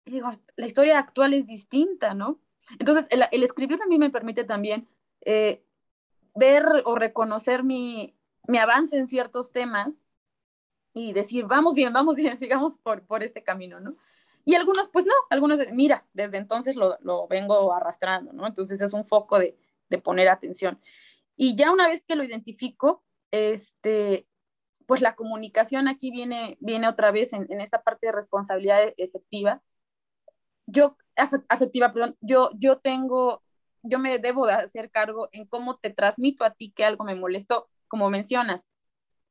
Y 0.04 0.12
digo, 0.12 0.30
la 0.56 0.66
historia 0.66 0.98
actual 0.98 1.34
es 1.34 1.46
distinta, 1.46 2.14
¿no? 2.14 2.40
Entonces, 2.78 3.06
el, 3.10 3.42
escribir 3.44 3.80
a 3.82 3.86
mí 3.86 3.98
me 3.98 4.10
permite 4.10 4.44
también 4.44 4.88
eh, 5.22 5.62
ver 6.34 6.64
o 6.84 6.96
reconocer 6.96 7.62
mi, 7.62 8.16
mi 8.46 8.58
avance 8.58 8.96
en 8.96 9.08
ciertos 9.08 9.52
temas 9.52 10.02
y 10.92 11.12
decir, 11.12 11.46
vamos 11.46 11.74
bien, 11.74 11.92
vamos 11.92 12.16
bien, 12.16 12.38
sigamos 12.38 12.78
por, 12.78 13.02
por 13.02 13.22
este 13.22 13.42
camino, 13.42 13.80
¿no? 13.80 13.96
Y 14.44 14.54
algunos, 14.54 14.88
pues 14.88 15.06
no, 15.06 15.14
algunos, 15.30 15.60
mira, 15.72 16.06
desde 16.12 16.38
entonces 16.38 16.76
lo, 16.76 16.98
lo 17.00 17.28
vengo 17.28 17.72
arrastrando, 17.74 18.32
¿no? 18.32 18.46
Entonces 18.46 18.80
es 18.80 18.92
un 18.92 19.04
foco 19.04 19.38
de, 19.38 19.56
de, 19.88 19.98
poner 19.98 20.28
atención. 20.28 20.80
Y 21.36 21.56
ya 21.56 21.70
una 21.72 21.88
vez 21.88 22.04
que 22.04 22.16
lo 22.16 22.24
identifico, 22.24 23.04
este, 23.30 24.26
pues 24.86 25.00
la 25.02 25.14
comunicación 25.14 25.88
aquí 25.88 26.10
viene, 26.10 26.56
viene 26.60 26.88
otra 26.88 27.10
vez 27.10 27.32
en, 27.32 27.46
en 27.50 27.60
esta 27.60 27.82
parte 27.82 28.06
de 28.06 28.12
responsabilidad 28.12 28.92
efectiva. 28.96 29.62
Yo, 30.66 30.96
afectiva, 31.48 31.92
perdón, 31.92 32.16
yo, 32.20 32.50
yo 32.58 32.78
tengo, 32.78 33.42
yo 33.82 33.98
me 33.98 34.18
debo 34.18 34.46
de 34.46 34.54
hacer 34.54 34.90
cargo 34.90 35.28
en 35.32 35.46
cómo 35.46 35.78
te 35.78 35.90
transmito 35.90 36.44
a 36.44 36.50
ti 36.54 36.72
que 36.72 36.84
algo 36.84 37.04
me 37.04 37.14
molestó, 37.14 37.68
como 37.88 38.10
mencionas 38.10 38.66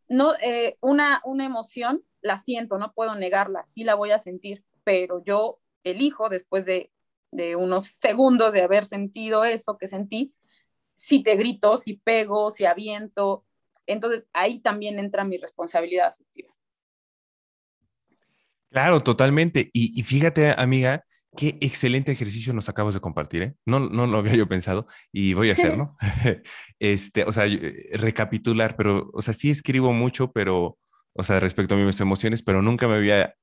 no, 0.10 0.34
eh, 0.42 0.78
una, 0.82 1.22
una 1.24 1.46
emoción 1.46 2.04
la 2.22 2.38
siento, 2.38 2.78
no 2.78 2.92
puedo 2.94 3.16
negarla, 3.16 3.66
sí 3.66 3.84
la 3.84 3.96
voy 3.96 4.12
a 4.12 4.20
sentir, 4.20 4.66
pero 4.90 5.24
yo 5.24 5.60
elijo 5.84 6.30
después 6.30 6.66
de, 6.66 6.92
de 7.32 7.56
unos 7.56 7.90
segundos 8.02 8.54
de 8.54 8.64
haber 8.64 8.88
sentido 8.88 9.46
eso 9.46 9.78
que 9.78 9.88
sentí, 9.88 10.34
si 10.96 11.22
te 11.22 11.36
grito, 11.36 11.78
si 11.78 11.98
pego, 11.98 12.50
si 12.50 12.66
aviento. 12.66 13.46
Entonces 13.86 14.26
ahí 14.34 14.62
también 14.62 14.98
entra 14.98 15.26
mi 15.26 15.38
responsabilidad 15.38 16.08
afectiva. 16.08 16.52
Claro, 18.72 19.02
totalmente. 19.02 19.70
Y, 19.74 20.02
fíjate, 20.02 20.56
amiga, 20.58 21.06
Qué 21.38 21.60
excelente 21.62 22.12
ejercicio 22.12 22.54
nos 22.54 22.70
acabas 22.70 22.96
de 22.96 23.02
compartir, 23.02 23.44
¿eh? 23.44 23.56
No, 23.64 23.80
no 23.80 24.08
lo 24.08 24.18
había 24.18 24.34
yo 24.34 24.48
pensado 24.48 24.88
y 25.12 25.36
voy 25.36 25.52
a 25.52 25.54
hacerlo. 25.54 25.96
este, 26.80 27.24
o 27.24 27.32
sea, 27.32 27.46
eh, 27.46 27.90
recapitular, 27.94 28.76
pero, 28.76 29.12
o 29.14 29.22
sea, 29.22 29.36
sí 29.36 29.52
escribo 29.52 29.94
mucho, 29.94 30.32
pero, 30.32 30.80
o 31.14 31.24
sea, 31.24 31.40
respecto 31.40 31.76
a 31.76 31.78
mis 31.78 32.02
emociones, 32.02 32.42
pero 32.42 32.64
nunca 32.64 32.88
me 32.88 32.96
había 32.96 33.36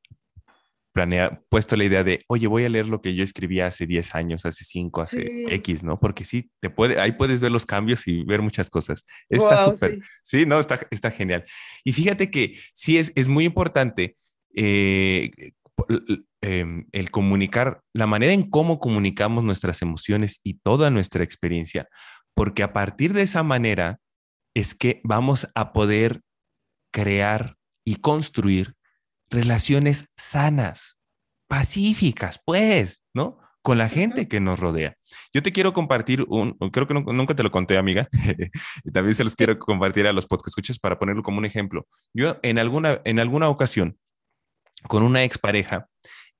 planeado, 0.96 1.44
puesto 1.48 1.76
la 1.76 1.84
idea 1.84 2.02
de, 2.02 2.24
oye, 2.26 2.46
voy 2.46 2.64
a 2.64 2.68
leer 2.68 2.88
lo 2.88 3.00
que 3.00 3.14
yo 3.14 3.22
escribí 3.22 3.60
hace 3.60 3.86
10 3.86 4.14
años, 4.14 4.46
hace 4.46 4.64
5, 4.64 5.02
hace 5.02 5.44
X, 5.54 5.84
¿no? 5.84 6.00
Porque 6.00 6.24
sí, 6.24 6.50
te 6.60 6.70
puede, 6.70 6.98
ahí 6.98 7.12
puedes 7.12 7.40
ver 7.42 7.50
los 7.50 7.66
cambios 7.66 8.08
y 8.08 8.24
ver 8.24 8.40
muchas 8.40 8.70
cosas. 8.70 9.04
Está 9.28 9.62
súper, 9.64 10.00
sí. 10.22 10.46
no, 10.46 10.58
está, 10.58 10.80
está 10.90 11.10
genial. 11.10 11.44
Y 11.84 11.92
fíjate 11.92 12.30
que 12.30 12.58
sí 12.74 12.96
es, 12.96 13.12
es 13.14 13.28
muy 13.28 13.44
importante 13.44 14.16
eh, 14.54 15.30
Em, 16.48 16.86
el 16.92 17.10
comunicar, 17.10 17.80
la 17.92 18.06
manera 18.06 18.32
en 18.32 18.48
cómo 18.48 18.78
comunicamos 18.78 19.42
nuestras 19.42 19.82
emociones 19.82 20.38
y 20.44 20.60
toda 20.60 20.90
nuestra 20.90 21.24
experiencia, 21.24 21.88
porque 22.34 22.62
a 22.62 22.72
partir 22.72 23.14
de 23.14 23.22
esa 23.22 23.42
manera 23.42 23.98
es 24.54 24.76
que 24.76 25.00
vamos 25.02 25.48
a 25.56 25.72
poder 25.72 26.20
crear 26.92 27.56
y 27.84 27.96
construir 27.96 28.75
relaciones 29.30 30.08
sanas, 30.16 30.98
pacíficas, 31.48 32.40
pues, 32.44 33.04
¿no? 33.14 33.38
Con 33.62 33.78
la 33.78 33.88
gente 33.88 34.28
que 34.28 34.40
nos 34.40 34.60
rodea. 34.60 34.96
Yo 35.32 35.42
te 35.42 35.52
quiero 35.52 35.72
compartir 35.72 36.24
un, 36.28 36.52
creo 36.70 36.86
que 36.86 36.94
nunca 36.94 37.34
te 37.34 37.42
lo 37.42 37.50
conté, 37.50 37.76
amiga, 37.76 38.08
y 38.84 38.90
también 38.92 39.14
se 39.14 39.24
los 39.24 39.34
quiero 39.34 39.58
compartir 39.58 40.06
a 40.06 40.12
los 40.12 40.26
podcast 40.26 40.48
escuchas 40.48 40.78
para 40.78 40.98
ponerlo 40.98 41.22
como 41.22 41.38
un 41.38 41.44
ejemplo. 41.44 41.86
Yo 42.14 42.38
en 42.42 42.58
alguna, 42.58 43.00
en 43.04 43.18
alguna 43.18 43.48
ocasión, 43.48 43.98
con 44.86 45.02
una 45.02 45.24
expareja, 45.24 45.88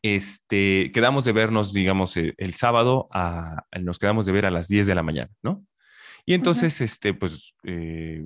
este, 0.03 0.93
quedamos 0.93 1.25
de 1.25 1.33
vernos, 1.33 1.73
digamos, 1.73 2.17
el, 2.17 2.55
sábado, 2.55 3.09
a, 3.13 3.65
nos 3.81 3.99
quedamos 3.99 4.27
de 4.27 4.33
ver 4.33 4.47
a 4.47 4.51
las 4.51 4.69
10 4.69 4.87
de 4.87 4.95
la 4.95 5.03
mañana, 5.03 5.31
¿no? 5.43 5.65
Y 6.25 6.35
entonces, 6.35 6.81
este, 6.81 7.15
pues, 7.15 7.55
eh, 7.65 8.25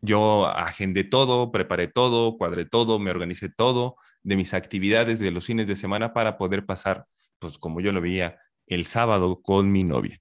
yo 0.00 0.46
agendé 0.46 1.04
todo, 1.04 1.50
preparé 1.50 1.88
todo, 1.88 2.36
cuadré 2.36 2.64
todo, 2.64 2.98
me 2.98 3.10
organicé 3.10 3.48
todo 3.48 3.96
de 4.22 4.36
mis 4.36 4.54
actividades 4.54 5.18
de 5.18 5.30
los 5.30 5.46
fines 5.46 5.66
de 5.68 5.76
semana 5.76 6.12
para 6.12 6.38
poder 6.38 6.66
pasar, 6.66 7.06
pues, 7.38 7.58
como 7.58 7.80
yo 7.80 7.92
lo 7.92 8.00
veía, 8.00 8.38
el 8.66 8.86
sábado 8.86 9.40
con 9.42 9.72
mi 9.72 9.84
novia. 9.84 10.20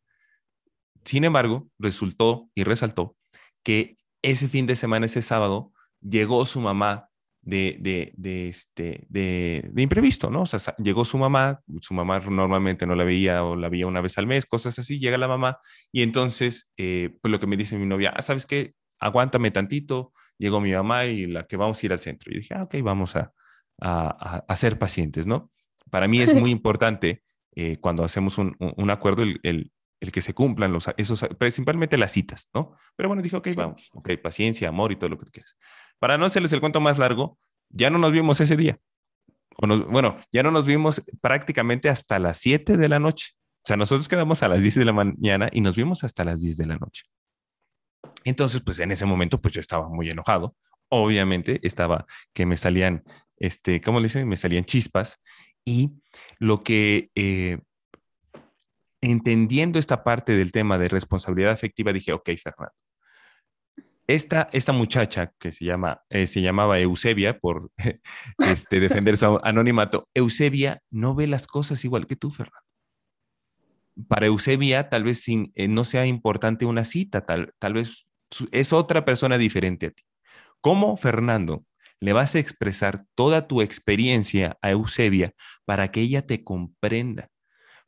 Sin 1.05 1.23
embargo, 1.23 1.69
resultó 1.79 2.49
y 2.55 2.63
resaltó 2.63 3.15
que 3.63 3.95
ese 4.21 4.47
fin 4.47 4.65
de 4.65 4.75
semana, 4.75 5.05
ese 5.05 5.21
sábado, 5.21 5.71
llegó 6.01 6.45
su 6.45 6.59
mamá 6.59 7.09
de, 7.41 8.13
de, 8.17 8.49
este, 8.49 9.05
de, 9.09 9.71
imprevisto, 9.77 10.29
¿no? 10.29 10.41
O 10.41 10.45
sea, 10.45 10.59
llegó 10.77 11.05
su 11.05 11.17
mamá, 11.17 11.61
su 11.79 11.93
mamá 11.93 12.19
normalmente 12.19 12.85
no 12.85 12.93
la 12.95 13.05
veía 13.05 13.43
o 13.45 13.55
la 13.55 13.69
veía 13.69 13.87
una 13.87 14.01
vez 14.01 14.17
al 14.17 14.27
mes, 14.27 14.45
cosas 14.45 14.77
así, 14.79 14.99
llega 14.99 15.17
la 15.17 15.29
mamá 15.29 15.59
y 15.91 16.01
entonces, 16.01 16.69
eh, 16.75 17.17
pues 17.21 17.31
lo 17.31 17.39
que 17.39 17.47
me 17.47 17.55
dice 17.55 17.77
mi 17.77 17.85
novia, 17.85 18.13
ah, 18.15 18.21
¿sabes 18.21 18.45
qué? 18.45 18.73
Aguántame 18.99 19.51
tantito, 19.51 20.13
llegó 20.37 20.61
mi 20.61 20.71
mamá 20.71 21.05
y 21.05 21.27
la 21.27 21.45
que 21.45 21.57
vamos 21.57 21.81
a 21.81 21.85
ir 21.85 21.93
al 21.93 21.99
centro. 21.99 22.31
Y 22.31 22.37
dije, 22.37 22.53
ah, 22.53 22.63
ok, 22.63 22.75
vamos 22.81 23.15
a, 23.15 23.33
a, 23.79 24.55
ser 24.55 24.77
pacientes, 24.77 25.27
¿no? 25.27 25.51
Para 25.89 26.07
mí 26.07 26.21
es 26.21 26.33
muy 26.33 26.51
importante 26.51 27.23
eh, 27.55 27.77
cuando 27.77 28.03
hacemos 28.03 28.37
un, 28.37 28.55
un 28.59 28.89
acuerdo 28.89 29.23
el, 29.23 29.39
el, 29.43 29.71
el, 29.99 30.11
que 30.11 30.21
se 30.21 30.33
cumplan 30.33 30.71
los, 30.71 30.89
esos, 30.97 31.25
principalmente 31.37 31.97
las 31.97 32.11
citas, 32.11 32.49
¿no? 32.53 32.75
Pero 32.95 33.09
bueno, 33.09 33.21
dije, 33.21 33.35
ok, 33.35 33.49
vamos, 33.55 33.89
ok, 33.93 34.11
paciencia, 34.21 34.69
amor 34.69 34.91
y 34.91 34.95
todo 34.95 35.09
lo 35.09 35.17
que 35.17 35.25
tú 35.25 35.31
quieras. 35.31 35.57
Para 35.99 36.17
no 36.17 36.25
hacerles 36.25 36.53
el 36.53 36.59
cuento 36.59 36.79
más 36.79 36.97
largo, 36.97 37.39
ya 37.69 37.89
no 37.89 37.97
nos 37.97 38.11
vimos 38.11 38.39
ese 38.39 38.55
día. 38.55 38.79
bueno, 39.57 40.17
ya 40.31 40.43
no 40.43 40.51
nos 40.51 40.65
vimos 40.65 41.01
prácticamente 41.21 41.89
hasta 41.89 42.19
las 42.19 42.37
7 42.37 42.77
de 42.77 42.89
la 42.89 42.99
noche. 42.99 43.31
O 43.63 43.67
sea, 43.67 43.75
nosotros 43.75 44.07
quedamos 44.07 44.43
a 44.43 44.47
las 44.47 44.61
10 44.61 44.75
de 44.75 44.85
la 44.85 44.93
mañana 44.93 45.49
y 45.51 45.61
nos 45.61 45.75
vimos 45.75 46.03
hasta 46.03 46.23
las 46.23 46.41
10 46.41 46.57
de 46.57 46.65
la 46.67 46.77
noche. 46.77 47.03
Entonces, 48.23 48.61
pues 48.61 48.79
en 48.79 48.91
ese 48.91 49.05
momento, 49.05 49.41
pues 49.41 49.53
yo 49.53 49.61
estaba 49.61 49.87
muy 49.89 50.09
enojado. 50.09 50.55
Obviamente 50.89 51.59
estaba 51.63 52.05
que 52.33 52.45
me 52.45 52.57
salían, 52.57 53.03
este, 53.37 53.81
¿cómo 53.81 53.99
le 53.99 54.05
dicen? 54.05 54.27
Me 54.27 54.37
salían 54.37 54.65
chispas. 54.65 55.21
Y 55.65 55.91
lo 56.39 56.63
que, 56.63 57.09
eh, 57.15 57.59
entendiendo 59.01 59.79
esta 59.79 60.03
parte 60.03 60.35
del 60.35 60.51
tema 60.51 60.77
de 60.77 60.89
responsabilidad 60.89 61.51
afectiva, 61.51 61.93
dije, 61.93 62.13
ok, 62.13 62.29
Fernando, 62.41 62.73
esta, 64.07 64.49
esta 64.53 64.71
muchacha 64.71 65.33
que 65.37 65.51
se, 65.51 65.65
llama, 65.65 66.01
eh, 66.09 66.27
se 66.27 66.41
llamaba 66.41 66.79
Eusebia 66.79 67.39
por 67.39 67.71
este, 68.39 68.79
defender 68.79 69.17
su 69.17 69.39
anonimato, 69.43 70.07
Eusebia 70.13 70.81
no 70.89 71.13
ve 71.13 71.27
las 71.27 71.45
cosas 71.45 71.83
igual 71.83 72.07
que 72.07 72.15
tú, 72.15 72.31
Fernando. 72.31 72.66
Para 74.07 74.27
Eusebia 74.27 74.89
tal 74.89 75.03
vez 75.03 75.21
sin, 75.21 75.51
eh, 75.55 75.67
no 75.67 75.85
sea 75.85 76.05
importante 76.05 76.65
una 76.65 76.85
cita, 76.85 77.25
tal, 77.25 77.53
tal 77.59 77.73
vez 77.73 78.05
es 78.51 78.73
otra 78.73 79.05
persona 79.05 79.37
diferente 79.37 79.87
a 79.87 79.91
ti. 79.91 80.03
¿Cómo, 80.61 80.97
Fernando, 80.97 81.65
le 81.99 82.13
vas 82.13 82.35
a 82.35 82.39
expresar 82.39 83.05
toda 83.15 83.47
tu 83.47 83.61
experiencia 83.61 84.57
a 84.61 84.71
Eusebia 84.71 85.33
para 85.65 85.89
que 85.91 86.01
ella 86.01 86.25
te 86.25 86.43
comprenda? 86.43 87.29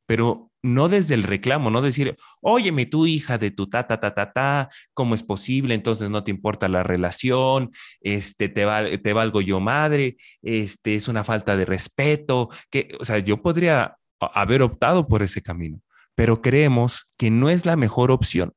Pero 0.05 0.49
no 0.61 0.89
desde 0.89 1.13
el 1.13 1.23
reclamo, 1.23 1.69
no 1.69 1.81
decir, 1.81 2.17
óyeme, 2.41 2.85
tu 2.85 3.05
hija 3.05 3.37
de 3.37 3.51
tu 3.51 3.67
ta, 3.67 3.87
ta, 3.87 3.99
ta, 3.99 4.13
ta, 4.13 4.31
ta, 4.31 4.69
¿cómo 4.93 5.15
es 5.15 5.23
posible? 5.23 5.73
Entonces 5.73 6.09
no 6.09 6.23
te 6.23 6.31
importa 6.31 6.67
la 6.67 6.83
relación, 6.83 7.71
este, 8.01 8.49
te, 8.49 8.97
te 8.97 9.13
valgo 9.13 9.41
yo 9.41 9.59
madre, 9.59 10.15
este, 10.41 10.95
es 10.95 11.07
una 11.07 11.23
falta 11.23 11.55
de 11.55 11.65
respeto, 11.65 12.49
que, 12.69 12.95
o 12.99 13.05
sea, 13.05 13.19
yo 13.19 13.41
podría 13.41 13.97
haber 14.19 14.61
optado 14.61 15.07
por 15.07 15.23
ese 15.23 15.41
camino, 15.41 15.81
pero 16.19 16.41
creemos 16.41 17.05
que 17.17 17.31
no 17.31 17.49
es 17.49 17.65
la 17.65 17.77
mejor 17.77 18.11
opción. 18.11 18.51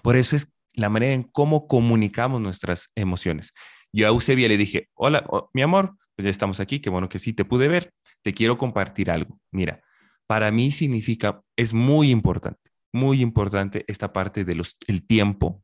Por 0.00 0.16
eso 0.16 0.34
es 0.34 0.50
la 0.72 0.88
manera 0.88 1.12
en 1.12 1.24
cómo 1.24 1.68
comunicamos 1.68 2.40
nuestras 2.40 2.88
emociones. 2.94 3.52
Yo 3.92 4.06
a 4.06 4.08
Eusebia 4.08 4.48
le 4.48 4.56
dije, 4.56 4.88
hola, 4.94 5.28
mi 5.52 5.60
amor, 5.60 5.98
pues 6.16 6.24
ya 6.24 6.30
estamos 6.30 6.58
aquí, 6.58 6.80
qué 6.80 6.88
bueno 6.88 7.10
que 7.10 7.18
sí 7.18 7.34
te 7.34 7.44
pude 7.44 7.68
ver, 7.68 7.92
te 8.22 8.32
quiero 8.32 8.56
compartir 8.56 9.10
algo. 9.10 9.38
Mira, 9.52 9.82
para 10.26 10.50
mí 10.50 10.70
significa, 10.70 11.42
es 11.54 11.74
muy 11.74 12.10
importante, 12.10 12.70
muy 12.94 13.20
importante 13.20 13.84
esta 13.86 14.14
parte 14.14 14.46
del 14.46 14.62
el 14.86 15.06
tiempo 15.06 15.62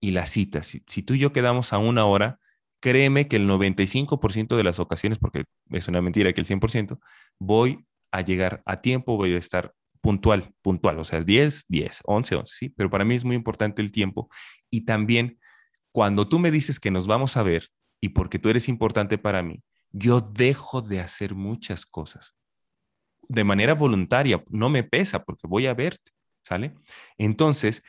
y 0.00 0.10
las 0.10 0.30
citas. 0.30 0.66
Si, 0.66 0.82
si, 0.88 1.04
tú 1.04 1.14
y 1.14 1.20
yo 1.20 1.32
quedamos 1.32 1.72
a 1.72 1.78
una 1.78 2.06
hora, 2.06 2.40
créeme 2.80 3.28
que 3.28 3.36
el 3.36 3.48
95% 3.48 4.56
de 4.56 4.64
las 4.64 4.80
ocasiones, 4.80 5.20
porque 5.20 5.44
es 5.70 5.86
una 5.86 6.02
mentira 6.02 6.32
que 6.32 6.40
el 6.40 6.46
100%, 6.48 6.98
voy 7.38 7.86
a 8.10 8.22
llegar 8.22 8.64
a 8.66 8.78
tiempo, 8.78 9.16
voy 9.16 9.32
a 9.34 9.38
estar 9.38 9.72
puntual, 10.04 10.52
puntual, 10.60 10.98
o 10.98 11.04
sea, 11.06 11.22
10, 11.22 11.64
10, 11.66 12.00
11, 12.04 12.36
11, 12.36 12.54
sí, 12.54 12.68
pero 12.68 12.90
para 12.90 13.06
mí 13.06 13.14
es 13.14 13.24
muy 13.24 13.34
importante 13.34 13.80
el 13.80 13.90
tiempo 13.90 14.28
y 14.68 14.82
también 14.82 15.38
cuando 15.92 16.28
tú 16.28 16.38
me 16.38 16.50
dices 16.50 16.78
que 16.78 16.90
nos 16.90 17.06
vamos 17.06 17.38
a 17.38 17.42
ver 17.42 17.70
y 18.02 18.10
porque 18.10 18.38
tú 18.38 18.50
eres 18.50 18.68
importante 18.68 19.16
para 19.16 19.42
mí, 19.42 19.62
yo 19.92 20.20
dejo 20.20 20.82
de 20.82 21.00
hacer 21.00 21.34
muchas 21.34 21.86
cosas 21.86 22.34
de 23.28 23.44
manera 23.44 23.72
voluntaria, 23.72 24.44
no 24.50 24.68
me 24.68 24.84
pesa 24.84 25.24
porque 25.24 25.46
voy 25.46 25.64
a 25.68 25.72
verte, 25.72 26.12
¿sale? 26.42 26.74
Entonces, 27.16 27.82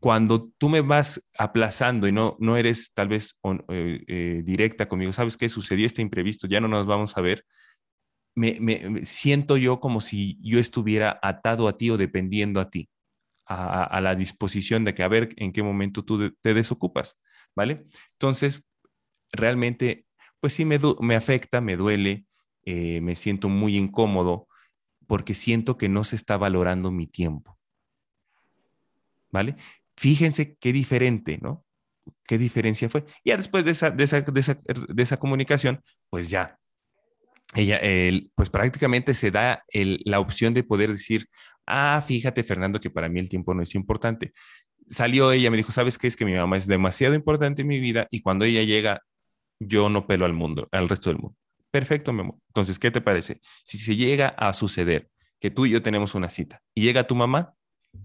cuando 0.00 0.50
tú 0.56 0.70
me 0.70 0.80
vas 0.80 1.22
aplazando 1.36 2.06
y 2.06 2.12
no, 2.12 2.38
no 2.40 2.56
eres 2.56 2.94
tal 2.94 3.08
vez 3.08 3.38
eh, 3.68 4.02
eh, 4.06 4.42
directa 4.46 4.88
conmigo, 4.88 5.12
¿sabes 5.12 5.36
qué? 5.36 5.50
Sucedió 5.50 5.84
este 5.84 6.00
imprevisto, 6.00 6.46
ya 6.46 6.62
no 6.62 6.68
nos 6.68 6.86
vamos 6.86 7.18
a 7.18 7.20
ver. 7.20 7.44
Me, 8.36 9.04
siento 9.04 9.56
yo 9.56 9.78
como 9.80 10.00
si 10.00 10.38
yo 10.42 10.58
estuviera 10.58 11.18
atado 11.22 11.68
a 11.68 11.76
ti 11.76 11.90
o 11.90 11.96
dependiendo 11.96 12.60
a 12.60 12.68
ti, 12.68 12.88
a, 13.46 14.00
la 14.00 14.14
disposición 14.14 14.84
de 14.84 14.94
que 14.94 15.02
a 15.02 15.08
ver 15.08 15.28
en 15.36 15.52
qué 15.52 15.62
momento 15.62 16.04
tú 16.04 16.32
te 16.40 16.54
desocupas, 16.54 17.16
¿vale? 17.54 17.84
Entonces, 18.12 18.64
realmente, 19.32 20.06
pues 20.40 20.54
sí 20.54 20.64
me, 20.64 20.78
me 21.00 21.14
afecta, 21.14 21.60
me 21.60 21.76
duele, 21.76 22.26
eh, 22.64 23.00
me 23.00 23.14
siento 23.14 23.48
muy 23.48 23.76
incómodo, 23.76 24.48
porque 25.06 25.34
siento 25.34 25.76
que 25.76 25.88
no 25.88 26.04
se 26.04 26.16
está 26.16 26.36
valorando 26.36 26.90
mi 26.90 27.06
tiempo. 27.06 27.58
¿Vale? 29.30 29.56
Fíjense 29.96 30.56
qué 30.56 30.72
diferente, 30.72 31.38
¿no? 31.42 31.64
¿Qué 32.26 32.38
diferencia 32.38 32.88
fue? 32.88 33.04
Ya 33.24 33.36
después 33.36 33.64
de 33.64 33.72
esa, 33.72 33.90
de 33.90 34.04
esa, 34.04 34.20
de 34.20 35.02
esa, 35.02 35.16
comunicación, 35.16 35.82
pues 36.10 36.30
ya, 36.30 36.56
ella, 37.54 37.80
pues 38.34 38.50
prácticamente 38.50 39.14
se 39.14 39.30
da 39.30 39.64
la 39.72 40.20
opción 40.20 40.54
de 40.54 40.64
poder 40.64 40.90
decir, 40.90 41.28
ah, 41.66 42.02
fíjate, 42.06 42.42
Fernando, 42.42 42.80
que 42.80 42.90
para 42.90 43.08
mí 43.08 43.20
el 43.20 43.28
tiempo 43.28 43.54
no 43.54 43.62
es 43.62 43.74
importante. 43.74 44.32
Salió 44.90 45.32
ella, 45.32 45.50
me 45.50 45.56
dijo, 45.56 45.72
¿sabes 45.72 45.98
qué? 45.98 46.06
Es 46.06 46.16
que 46.16 46.24
mi 46.24 46.34
mamá 46.34 46.56
es 46.56 46.66
demasiado 46.66 47.14
importante 47.14 47.62
en 47.62 47.68
mi 47.68 47.80
vida 47.80 48.06
y 48.10 48.20
cuando 48.20 48.44
ella 48.44 48.62
llega, 48.62 49.02
yo 49.60 49.88
no 49.88 50.06
pelo 50.06 50.26
al 50.26 50.34
mundo, 50.34 50.68
al 50.72 50.88
resto 50.88 51.10
del 51.10 51.18
mundo. 51.18 51.36
Perfecto, 51.70 52.12
mi 52.12 52.20
amor. 52.20 52.36
Entonces, 52.48 52.78
¿qué 52.78 52.90
te 52.90 53.00
parece? 53.00 53.40
Si 53.64 53.78
se 53.78 53.96
llega 53.96 54.28
a 54.28 54.52
suceder 54.52 55.08
que 55.40 55.50
tú 55.50 55.66
y 55.66 55.70
yo 55.70 55.82
tenemos 55.82 56.14
una 56.14 56.30
cita 56.30 56.62
y 56.74 56.82
llega 56.82 57.06
tu 57.06 57.14
mamá, 57.14 57.54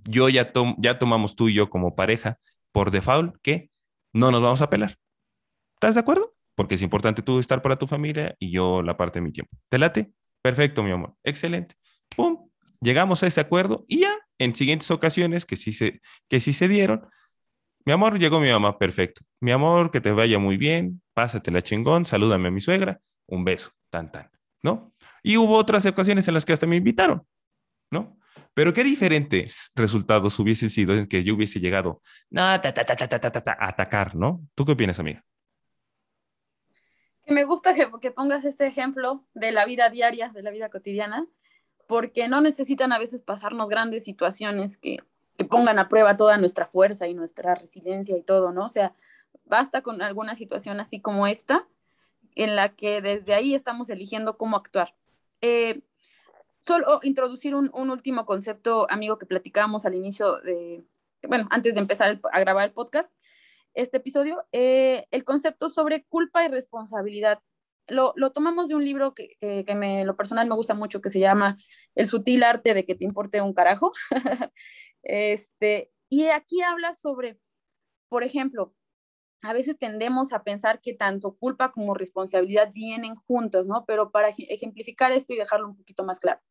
yo 0.06 0.30
ya, 0.30 0.52
ya 0.78 1.00
tomamos 1.00 1.36
tú 1.36 1.50
y 1.50 1.54
yo 1.54 1.70
como 1.70 1.96
pareja 1.96 2.40
por 2.72 2.92
default 2.92 3.36
que 3.42 3.72
no 4.14 4.32
nos 4.32 4.42
vamos 4.42 4.62
a 4.62 4.70
pelar. 4.70 4.98
¿Estás 5.76 5.96
de 5.96 6.02
acuerdo? 6.02 6.36
Porque 6.60 6.76
es 6.76 6.82
importante 6.82 7.22
tú 7.22 7.40
estar 7.40 7.62
para 7.62 7.78
tu 7.78 7.88
familia 7.88 8.36
y 8.38 8.52
yo 8.52 8.82
la 8.82 8.98
parte 8.98 9.20
de 9.20 9.24
mi 9.24 9.32
tiempo. 9.32 9.58
¿Te 9.70 9.78
late? 9.78 10.12
Perfecto, 10.42 10.84
mi 10.84 10.92
amor. 10.92 11.16
Excelente. 11.24 11.76
¡Pum! 12.14 12.50
Llegamos 12.82 13.24
a 13.24 13.28
ese 13.28 13.40
acuerdo 13.40 13.86
y 13.88 14.02
ya 14.02 14.14
en 14.38 14.54
siguientes 14.54 14.92
ocasiones 14.92 15.46
que 15.46 15.56
sí 15.56 15.72
se, 15.72 16.02
que 16.28 16.42
sí 16.42 16.52
se 16.52 16.68
dieron, 16.68 17.08
mi 17.86 17.94
amor, 17.94 18.20
llegó 18.20 18.42
mi 18.42 18.50
mamá, 18.50 18.78
perfecto. 18.78 19.22
Mi 19.40 19.52
amor, 19.52 19.90
que 19.90 20.02
te 20.02 20.12
vaya 20.12 20.38
muy 20.38 20.58
bien, 20.58 21.02
pásate 21.14 21.50
chingón, 21.62 22.06
salúdame 22.06 22.50
a 22.50 22.52
mi 22.52 22.60
suegra 22.60 23.00
un 23.28 23.46
beso, 23.46 23.72
tan, 23.90 24.12
tan, 24.12 24.30
¿no? 24.62 24.94
Y 25.24 25.38
hubo 25.38 25.56
otras 25.56 25.86
ocasiones 25.86 26.28
en 26.28 26.34
las 26.34 26.44
que 26.44 26.52
hasta 26.52 26.68
me 26.68 26.76
invitaron, 26.76 27.26
¿no? 27.90 28.20
Pero 28.54 28.74
qué 28.74 28.84
diferentes 28.84 29.72
resultados 29.76 30.38
hubiesen 30.40 30.70
sido 30.70 30.94
en 30.94 31.08
que 31.08 31.24
yo 31.24 31.36
hubiese 31.36 31.62
llegado 31.62 32.02
a 32.36 32.62
atacar, 33.60 34.14
¿no? 34.18 34.46
¿Tú 34.56 34.66
qué 34.66 34.74
opinas, 34.74 35.00
amiga? 35.00 35.24
Me 37.30 37.44
gusta 37.44 37.74
que, 37.74 38.12
pongas 38.12 38.44
este 38.44 38.66
ejemplo 38.66 39.24
de 39.34 39.52
la 39.52 39.66
vida 39.66 39.90
diaria, 39.90 40.30
de 40.30 40.42
la 40.42 40.52
vida 40.52 40.70
cotidiana, 40.70 41.28
porque 41.88 42.28
no 42.28 42.42
necesitan 42.42 42.92
a 42.92 43.00
veces 43.00 43.22
pasarnos 43.22 43.70
grandes 43.70 44.04
situaciones 44.04 44.78
que, 44.78 44.98
que 45.38 45.46
pongan 45.46 45.80
a 45.80 45.90
prueba 45.90 46.18
toda 46.18 46.38
nuestra 46.38 46.66
fuerza 46.66 47.08
y 47.08 47.14
nuestra 47.14 47.56
resiliencia 47.56 48.18
y 48.18 48.24
todo, 48.24 48.52
¿no? 48.52 48.66
O 48.66 48.70
sea, 48.70 48.94
basta 49.46 49.82
con 49.82 50.02
alguna 50.02 50.36
situación 50.36 50.80
así 50.80 51.02
como 51.02 51.28
esta 51.28 51.68
en 52.36 52.56
la 52.56 52.70
que 52.76 53.02
desde 53.02 53.34
ahí 53.34 53.54
estamos 53.54 53.90
eligiendo 53.90 54.38
cómo 54.38 54.58
actuar. 54.58 54.96
Eh, 55.42 55.82
solo 56.62 57.00
introducir 57.04 57.56
un, 57.56 57.72
último 57.74 58.26
concepto, 58.26 58.88
amigo, 58.90 59.18
que 59.18 59.26
platicábamos 59.26 59.86
al 59.86 59.96
inicio 59.96 60.38
de, 60.42 60.84
bueno, 61.28 61.48
antes 61.52 61.76
de 61.76 61.82
empezar 61.82 62.20
a 62.32 62.40
grabar 62.40 62.66
el 62.66 62.74
podcast, 62.74 63.14
este 63.82 63.98
episodio, 63.98 64.44
eh, 64.52 65.06
el 65.12 65.24
concepto 65.24 65.70
sobre 65.70 66.04
culpa 66.06 66.44
y 66.44 66.48
responsabilidad. 66.50 67.40
Lo, 67.88 68.14
tomamos 68.32 68.68
de 68.70 68.76
un 68.76 68.86
libro 68.86 69.16
que, 69.16 69.36
que, 69.40 69.66
que, 69.66 69.76
me, 69.76 70.06
lo 70.06 70.16
personal 70.16 70.48
me 70.48 70.56
gusta 70.56 70.76
mucho, 70.76 71.02
que 71.02 71.10
se 71.10 71.20
llama 71.20 71.58
El 71.96 72.08
sutil 72.08 72.44
arte 72.44 72.76
de 72.76 72.86
que 72.86 72.96
te 72.96 73.04
importe 73.04 73.42
un 73.42 73.54
carajo. 73.54 73.92
este, 75.04 75.92
y 76.08 76.28
aquí 76.28 76.62
habla 76.62 76.94
sobre, 76.94 77.40
por 78.10 78.24
ejemplo, 78.24 78.76
a 79.42 79.54
veces 79.54 79.78
tendemos 79.78 80.34
a 80.34 80.44
pensar 80.44 80.82
que 80.82 80.94
tanto 80.94 81.36
culpa 81.38 81.72
como 81.72 81.94
responsabilidad 81.94 82.72
vienen 82.74 83.16
juntos, 83.16 83.68
¿no? 83.68 83.86
Pero 83.86 84.12
para 84.12 84.30
ejemplificar 84.30 85.12
esto 85.12 85.34
y 85.34 85.38
dejarlo 85.38 85.70
un 85.70 85.78
poquito 85.78 86.04
más 86.04 86.20
claro. 86.20 86.42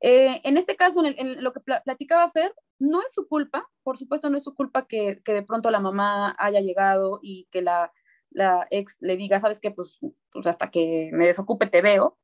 Eh, 0.00 0.40
en 0.44 0.56
este 0.56 0.76
caso, 0.76 1.02
en, 1.04 1.42
lo 1.42 1.52
que 1.52 1.60
platicaba 1.60 2.28
Fer, 2.28 2.54
no 2.78 3.00
es 3.02 3.12
su 3.12 3.26
culpa, 3.26 3.68
por 3.82 3.96
supuesto 3.96 4.28
no 4.28 4.36
es 4.36 4.44
su 4.44 4.54
culpa 4.54 4.86
que, 4.86 5.22
que 5.24 5.32
de 5.32 5.42
pronto 5.42 5.70
la 5.70 5.80
mamá 5.80 6.34
haya 6.38 6.60
llegado 6.60 7.20
y 7.22 7.46
que 7.50 7.62
la, 7.62 7.92
la 8.30 8.66
ex 8.70 8.98
le 9.00 9.16
diga, 9.16 9.40
sabes 9.40 9.60
qué, 9.60 9.70
pues, 9.70 9.98
pues, 10.30 10.46
hasta 10.46 10.70
que 10.70 11.10
me 11.12 11.26
desocupe 11.26 11.66
te 11.66 11.80
veo. 11.80 12.18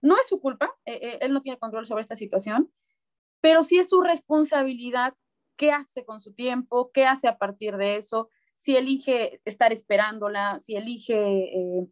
No 0.00 0.18
es 0.18 0.28
su 0.28 0.40
culpa, 0.40 0.70
eh, 0.84 0.98
eh, 1.02 1.18
él 1.20 1.32
no 1.32 1.42
tiene 1.42 1.58
control 1.58 1.86
sobre 1.86 2.02
esta 2.02 2.16
situación, 2.16 2.72
pero 3.40 3.62
sí 3.62 3.78
es 3.78 3.88
su 3.88 4.00
responsabilidad 4.02 5.14
qué 5.56 5.72
hace 5.72 6.04
con 6.04 6.20
su 6.20 6.34
tiempo, 6.34 6.90
qué 6.92 7.06
hace 7.06 7.28
a 7.28 7.38
partir 7.38 7.76
de 7.76 7.96
eso, 7.96 8.30
si 8.56 8.76
elige 8.76 9.40
estar 9.44 9.72
esperándola, 9.72 10.58
si 10.58 10.76
elige, 10.76 11.14
eh, 11.16 11.86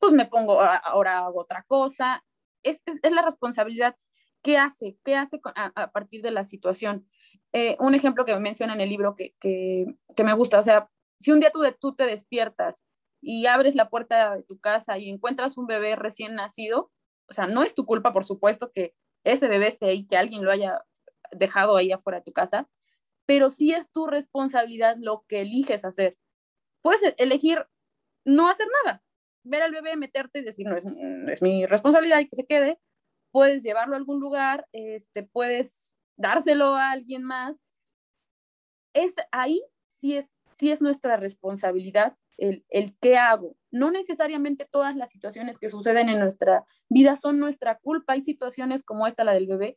pues 0.00 0.12
me 0.12 0.26
pongo, 0.26 0.60
ahora 0.60 1.18
hago 1.18 1.40
otra 1.40 1.64
cosa. 1.64 2.24
Es, 2.62 2.82
es, 2.86 3.12
la 3.12 3.22
responsabilidad. 3.22 3.96
¿Qué 4.42 4.56
hace? 4.56 4.96
¿Qué 5.04 5.16
hace 5.16 5.40
a, 5.54 5.90
partir 5.90 6.22
de 6.22 6.30
la 6.30 6.44
situación? 6.44 7.08
Eh, 7.52 7.76
un 7.80 7.94
ejemplo 7.94 8.24
que 8.24 8.36
menciona 8.38 8.74
en 8.74 8.80
el 8.80 8.88
libro 8.88 9.16
que, 9.16 9.34
que, 9.40 10.24
me 10.24 10.34
gusta, 10.34 10.58
o 10.58 10.62
sea, 10.62 10.88
si 11.18 11.32
un 11.32 11.40
día 11.40 11.50
tú, 11.80 11.94
te 11.94 12.06
despiertas 12.06 12.84
y 13.20 13.46
abres 13.46 13.74
la 13.74 13.88
puerta 13.88 14.36
de 14.36 14.42
tu 14.44 14.58
casa 14.60 14.98
y 14.98 15.10
encuentras 15.10 15.58
un 15.58 15.66
bebé 15.66 15.96
recién 15.96 16.34
nacido, 16.34 16.92
o 17.28 17.34
sea, 17.34 17.46
no 17.46 17.62
es 17.62 17.74
tu 17.74 17.84
culpa, 17.84 18.12
por 18.12 18.24
supuesto, 18.24 18.70
que 18.72 18.94
ese 19.24 19.48
bebé 19.48 19.66
esté 19.66 19.86
ahí, 19.86 20.06
que 20.06 20.16
alguien 20.16 20.44
lo 20.44 20.50
haya 20.50 20.84
dejado 21.32 21.76
ahí 21.76 21.90
afuera 21.90 22.18
de 22.18 22.24
tu 22.24 22.32
casa, 22.32 22.68
pero 23.26 23.50
sí 23.50 23.72
es 23.72 23.90
tu 23.90 24.06
responsabilidad 24.06 24.96
lo 24.98 25.24
que 25.28 25.40
eliges 25.42 25.84
hacer. 25.84 26.16
Puedes 26.80 27.14
elegir 27.18 27.66
no 28.24 28.48
hacer 28.48 28.68
nada, 28.84 29.02
ver 29.42 29.62
al 29.62 29.72
bebé, 29.72 29.96
meterte 29.96 30.38
y 30.38 30.44
decir, 30.44 30.66
no 30.66 30.76
es 30.76 31.42
mi 31.42 31.66
responsabilidad 31.66 32.20
y 32.20 32.28
que 32.28 32.36
se 32.36 32.46
quede. 32.46 32.78
Puedes 33.30 33.62
llevarlo 33.62 33.94
a 33.94 33.98
algún 33.98 34.20
lugar, 34.20 34.66
este, 34.72 35.22
puedes 35.22 35.94
dárselo 36.16 36.74
a 36.74 36.90
alguien 36.90 37.22
más. 37.22 37.60
Es 38.94 39.14
ahí 39.32 39.62
sí 39.88 40.16
es, 40.16 40.32
sí 40.52 40.70
es 40.70 40.80
nuestra 40.80 41.16
responsabilidad 41.16 42.16
el, 42.38 42.64
el 42.70 42.96
qué 42.98 43.16
hago. 43.18 43.56
No 43.70 43.90
necesariamente 43.90 44.66
todas 44.70 44.96
las 44.96 45.10
situaciones 45.10 45.58
que 45.58 45.68
suceden 45.68 46.08
en 46.08 46.18
nuestra 46.20 46.64
vida 46.88 47.16
son 47.16 47.38
nuestra 47.38 47.78
culpa. 47.78 48.14
Hay 48.14 48.22
situaciones 48.22 48.82
como 48.82 49.06
esta, 49.06 49.24
la 49.24 49.34
del 49.34 49.46
bebé, 49.46 49.76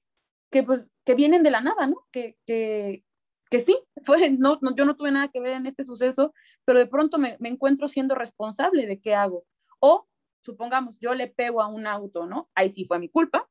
que 0.51 0.63
pues 0.63 0.91
que 1.03 1.15
vienen 1.15 1.43
de 1.43 1.51
la 1.51 1.61
nada, 1.61 1.87
¿no? 1.87 2.05
Que, 2.11 2.37
que, 2.45 3.03
que 3.49 3.59
sí, 3.59 3.77
fue, 4.03 4.29
no, 4.29 4.59
yo 4.75 4.85
no 4.85 4.95
tuve 4.95 5.11
nada 5.11 5.27
que 5.29 5.41
ver 5.41 5.53
en 5.53 5.65
este 5.65 5.83
suceso, 5.83 6.33
pero 6.63 6.79
de 6.79 6.87
pronto 6.87 7.17
me, 7.17 7.37
encuentro 7.41 7.87
siendo 7.87 8.15
responsable 8.15 8.85
de 8.85 9.01
qué 9.01 9.15
hago. 9.15 9.45
O, 9.79 10.07
supongamos, 10.43 10.99
yo 10.99 11.13
le 11.13 11.27
pego 11.27 11.61
a 11.61 11.67
un 11.67 11.87
auto, 11.87 12.25
¿no? 12.25 12.49
Ahí 12.55 12.69
sí 12.69 12.85
fue 12.85 12.99
mi 12.99 13.09
culpa. 13.09 13.49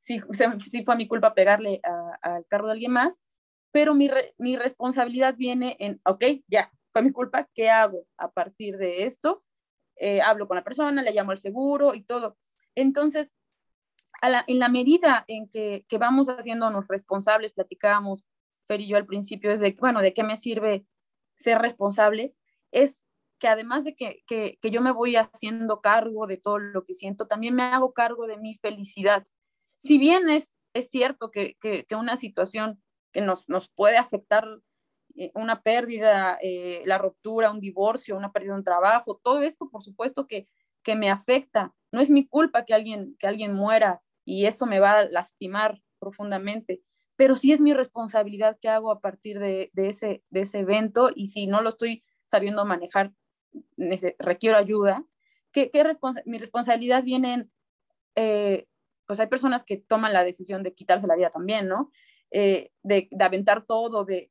Sí, 0.00 0.20
sí 0.70 0.84
fue 0.84 0.96
mi 0.96 1.08
culpa 1.08 1.34
pegarle 1.34 1.80
al 2.22 2.46
carro 2.46 2.66
de 2.66 2.72
alguien 2.72 2.92
más, 2.92 3.18
pero 3.72 3.94
mi, 3.94 4.10
mi 4.38 4.56
responsabilidad 4.56 5.34
viene 5.36 5.76
en, 5.78 6.00
ok, 6.04 6.24
ya, 6.48 6.72
fue 6.92 7.02
mi 7.02 7.12
culpa, 7.12 7.48
¿qué 7.54 7.70
hago 7.70 8.06
a 8.16 8.30
partir 8.30 8.76
de 8.76 9.04
esto? 9.04 9.44
Eh, 9.96 10.20
hablo 10.22 10.48
con 10.48 10.56
la 10.56 10.64
persona, 10.64 11.02
le 11.02 11.12
llamo 11.12 11.30
al 11.30 11.38
seguro 11.38 11.94
y 11.94 12.02
todo. 12.02 12.36
Entonces, 12.74 13.32
en 14.22 14.58
la 14.58 14.68
medida 14.68 15.24
en 15.28 15.48
que, 15.48 15.84
que 15.88 15.98
vamos 15.98 16.28
haciéndonos 16.28 16.88
responsables, 16.88 17.52
platicamos, 17.52 18.24
Fer 18.66 18.80
y 18.80 18.88
yo 18.88 18.96
al 18.96 19.06
principio 19.06 19.50
es 19.50 19.60
de, 19.60 19.76
bueno, 19.78 20.00
¿de 20.00 20.12
qué 20.14 20.22
me 20.22 20.36
sirve 20.36 20.84
ser 21.36 21.58
responsable? 21.58 22.34
Es 22.70 23.04
que 23.40 23.48
además 23.48 23.84
de 23.84 23.96
que, 23.96 24.22
que, 24.26 24.58
que, 24.62 24.70
yo 24.70 24.80
me 24.80 24.92
voy 24.92 25.16
haciendo 25.16 25.80
cargo 25.80 26.28
de 26.28 26.36
todo 26.36 26.58
lo 26.58 26.84
que 26.84 26.94
siento, 26.94 27.26
también 27.26 27.54
me 27.54 27.62
hago 27.62 27.92
cargo 27.92 28.26
de 28.26 28.36
mi 28.36 28.56
felicidad. 28.58 29.24
Si 29.80 29.98
bien 29.98 30.30
es, 30.30 30.54
es 30.74 30.90
cierto 30.90 31.30
que, 31.30 31.56
que 31.60 31.86
una 31.96 32.16
situación 32.16 32.80
que 33.12 33.20
nos, 33.20 33.48
nos 33.48 33.68
puede 33.70 33.96
afectar 33.96 34.46
eh, 35.16 35.30
una 35.34 35.62
pérdida, 35.62 36.38
eh, 36.40 36.82
la 36.84 36.98
ruptura, 36.98 37.50
un 37.50 37.60
divorcio, 37.60 38.16
una 38.16 38.32
pérdida 38.32 38.52
de 38.52 38.58
un 38.58 38.64
trabajo, 38.64 39.20
todo 39.22 39.42
esto 39.42 39.68
por 39.70 39.82
supuesto 39.82 40.26
que, 40.26 40.48
que 40.82 40.94
me 40.94 41.10
afecta. 41.10 41.74
No 41.92 42.00
es 42.00 42.10
mi 42.10 42.26
culpa 42.26 42.64
que 42.64 42.74
alguien, 42.74 43.16
que 43.18 43.26
alguien 43.26 43.52
muera 43.52 44.02
y 44.24 44.46
eso 44.46 44.66
me 44.66 44.80
va 44.80 45.00
a 45.00 45.08
lastimar 45.08 45.80
profundamente, 45.98 46.80
pero 47.16 47.34
sí 47.34 47.52
es 47.52 47.60
mi 47.60 47.74
responsabilidad 47.74 48.58
que 48.60 48.68
hago 48.68 48.90
a 48.90 49.00
partir 49.00 49.38
de, 49.38 49.70
ese, 49.74 50.22
de 50.30 50.42
ese 50.42 50.60
evento 50.60 51.10
y 51.14 51.28
si 51.28 51.46
no 51.46 51.60
lo 51.60 51.70
estoy 51.70 52.04
sabiendo 52.24 52.64
manejar, 52.64 53.12
requiero 54.18 54.56
ayuda. 54.56 55.04
¿Qué, 55.52 55.70
mi 56.26 56.38
responsabilidad 56.38 57.02
viene 57.02 57.34
en, 57.34 57.52
eh, 58.14 58.66
pues 59.06 59.18
hay 59.20 59.26
personas 59.26 59.64
que 59.64 59.76
toman 59.76 60.12
la 60.12 60.24
decisión 60.24 60.62
de 60.62 60.74
quitarse 60.74 61.06
la 61.06 61.16
vida 61.16 61.30
también, 61.30 61.68
¿no? 61.68 61.90
Eh, 62.30 62.70
de, 62.82 63.08
aventar 63.18 63.66
todo, 63.66 64.04
de 64.04 64.30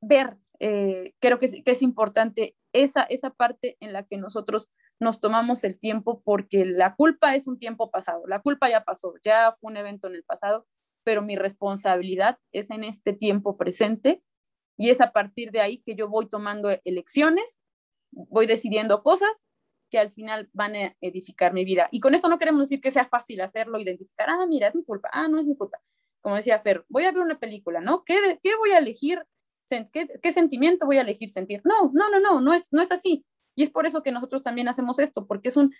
ver, 0.00 0.36
eh, 0.60 1.14
creo 1.18 1.38
que 1.38 1.46
es, 1.64 1.82
importante 1.82 2.56
esa, 2.72 3.02
esa 3.02 3.30
parte 3.30 3.76
en 3.80 3.92
la 3.92 4.04
que 4.04 4.16
nosotros 4.16 4.70
nos 5.00 5.20
tomamos 5.20 5.64
el 5.64 5.78
tiempo 5.78 6.22
porque 6.24 6.64
la 6.64 6.94
culpa 6.94 7.34
es 7.34 7.48
un 7.48 7.58
tiempo 7.58 7.90
pasado, 7.90 8.26
la 8.26 8.40
culpa 8.40 8.70
ya 8.70 8.84
pasó, 8.84 9.14
ya 9.24 9.56
fue 9.60 9.72
un 9.72 9.76
evento 9.76 10.06
en 10.06 10.14
el 10.14 10.22
pasado 10.22 10.66
pero 11.06 11.22
mi 11.22 11.36
responsabilidad 11.36 12.36
es 12.50 12.68
en 12.72 12.82
este 12.82 13.12
tiempo 13.12 13.56
presente 13.56 14.24
y 14.76 14.90
es 14.90 15.00
a 15.00 15.12
partir 15.12 15.52
de 15.52 15.60
ahí 15.60 15.78
que 15.78 15.94
yo 15.94 16.08
voy 16.08 16.28
tomando 16.28 16.68
elecciones, 16.82 17.60
voy 18.16 18.46
decidiendo 18.46 19.02
cosas 19.02 19.44
que 19.90 19.98
al 19.98 20.10
final 20.10 20.48
van 20.52 20.74
a 20.74 20.96
edificar 21.00 21.52
mi 21.52 21.64
vida. 21.64 21.88
Y 21.92 22.00
con 22.00 22.14
esto 22.14 22.28
no 22.28 22.38
queremos 22.38 22.62
decir 22.62 22.80
que 22.80 22.90
sea 22.90 23.06
fácil 23.08 23.40
hacerlo, 23.40 23.78
identificar, 23.78 24.28
ah, 24.30 24.46
mira, 24.46 24.68
es 24.68 24.74
mi 24.74 24.84
culpa, 24.84 25.08
ah, 25.12 25.28
no 25.28 25.38
es 25.38 25.46
mi 25.46 25.56
culpa. 25.56 25.78
Como 26.20 26.34
decía 26.34 26.58
Fer, 26.60 26.84
voy 26.88 27.04
a 27.04 27.12
ver 27.12 27.20
una 27.20 27.38
película, 27.38 27.80
¿no? 27.80 28.02
¿Qué, 28.04 28.40
qué 28.42 28.56
voy 28.56 28.72
a 28.72 28.78
elegir? 28.78 29.22
¿Qué, 29.68 30.08
¿Qué, 30.22 30.32
sentimiento 30.32 30.86
voy 30.86 30.98
a 30.98 31.02
elegir 31.02 31.30
sentir? 31.30 31.60
No, 31.64 31.90
no, 31.92 32.10
no, 32.10 32.20
no, 32.20 32.40
no 32.40 32.52
es, 32.52 32.68
no 32.72 32.82
es 32.82 32.90
así. 32.90 33.24
Y 33.54 33.62
es 33.62 33.70
por 33.70 33.86
eso 33.86 34.02
que 34.02 34.12
nosotros 34.12 34.42
también 34.42 34.68
hacemos 34.68 34.98
esto, 34.98 35.26
porque 35.26 35.48
es 35.48 35.56
un, 35.56 35.72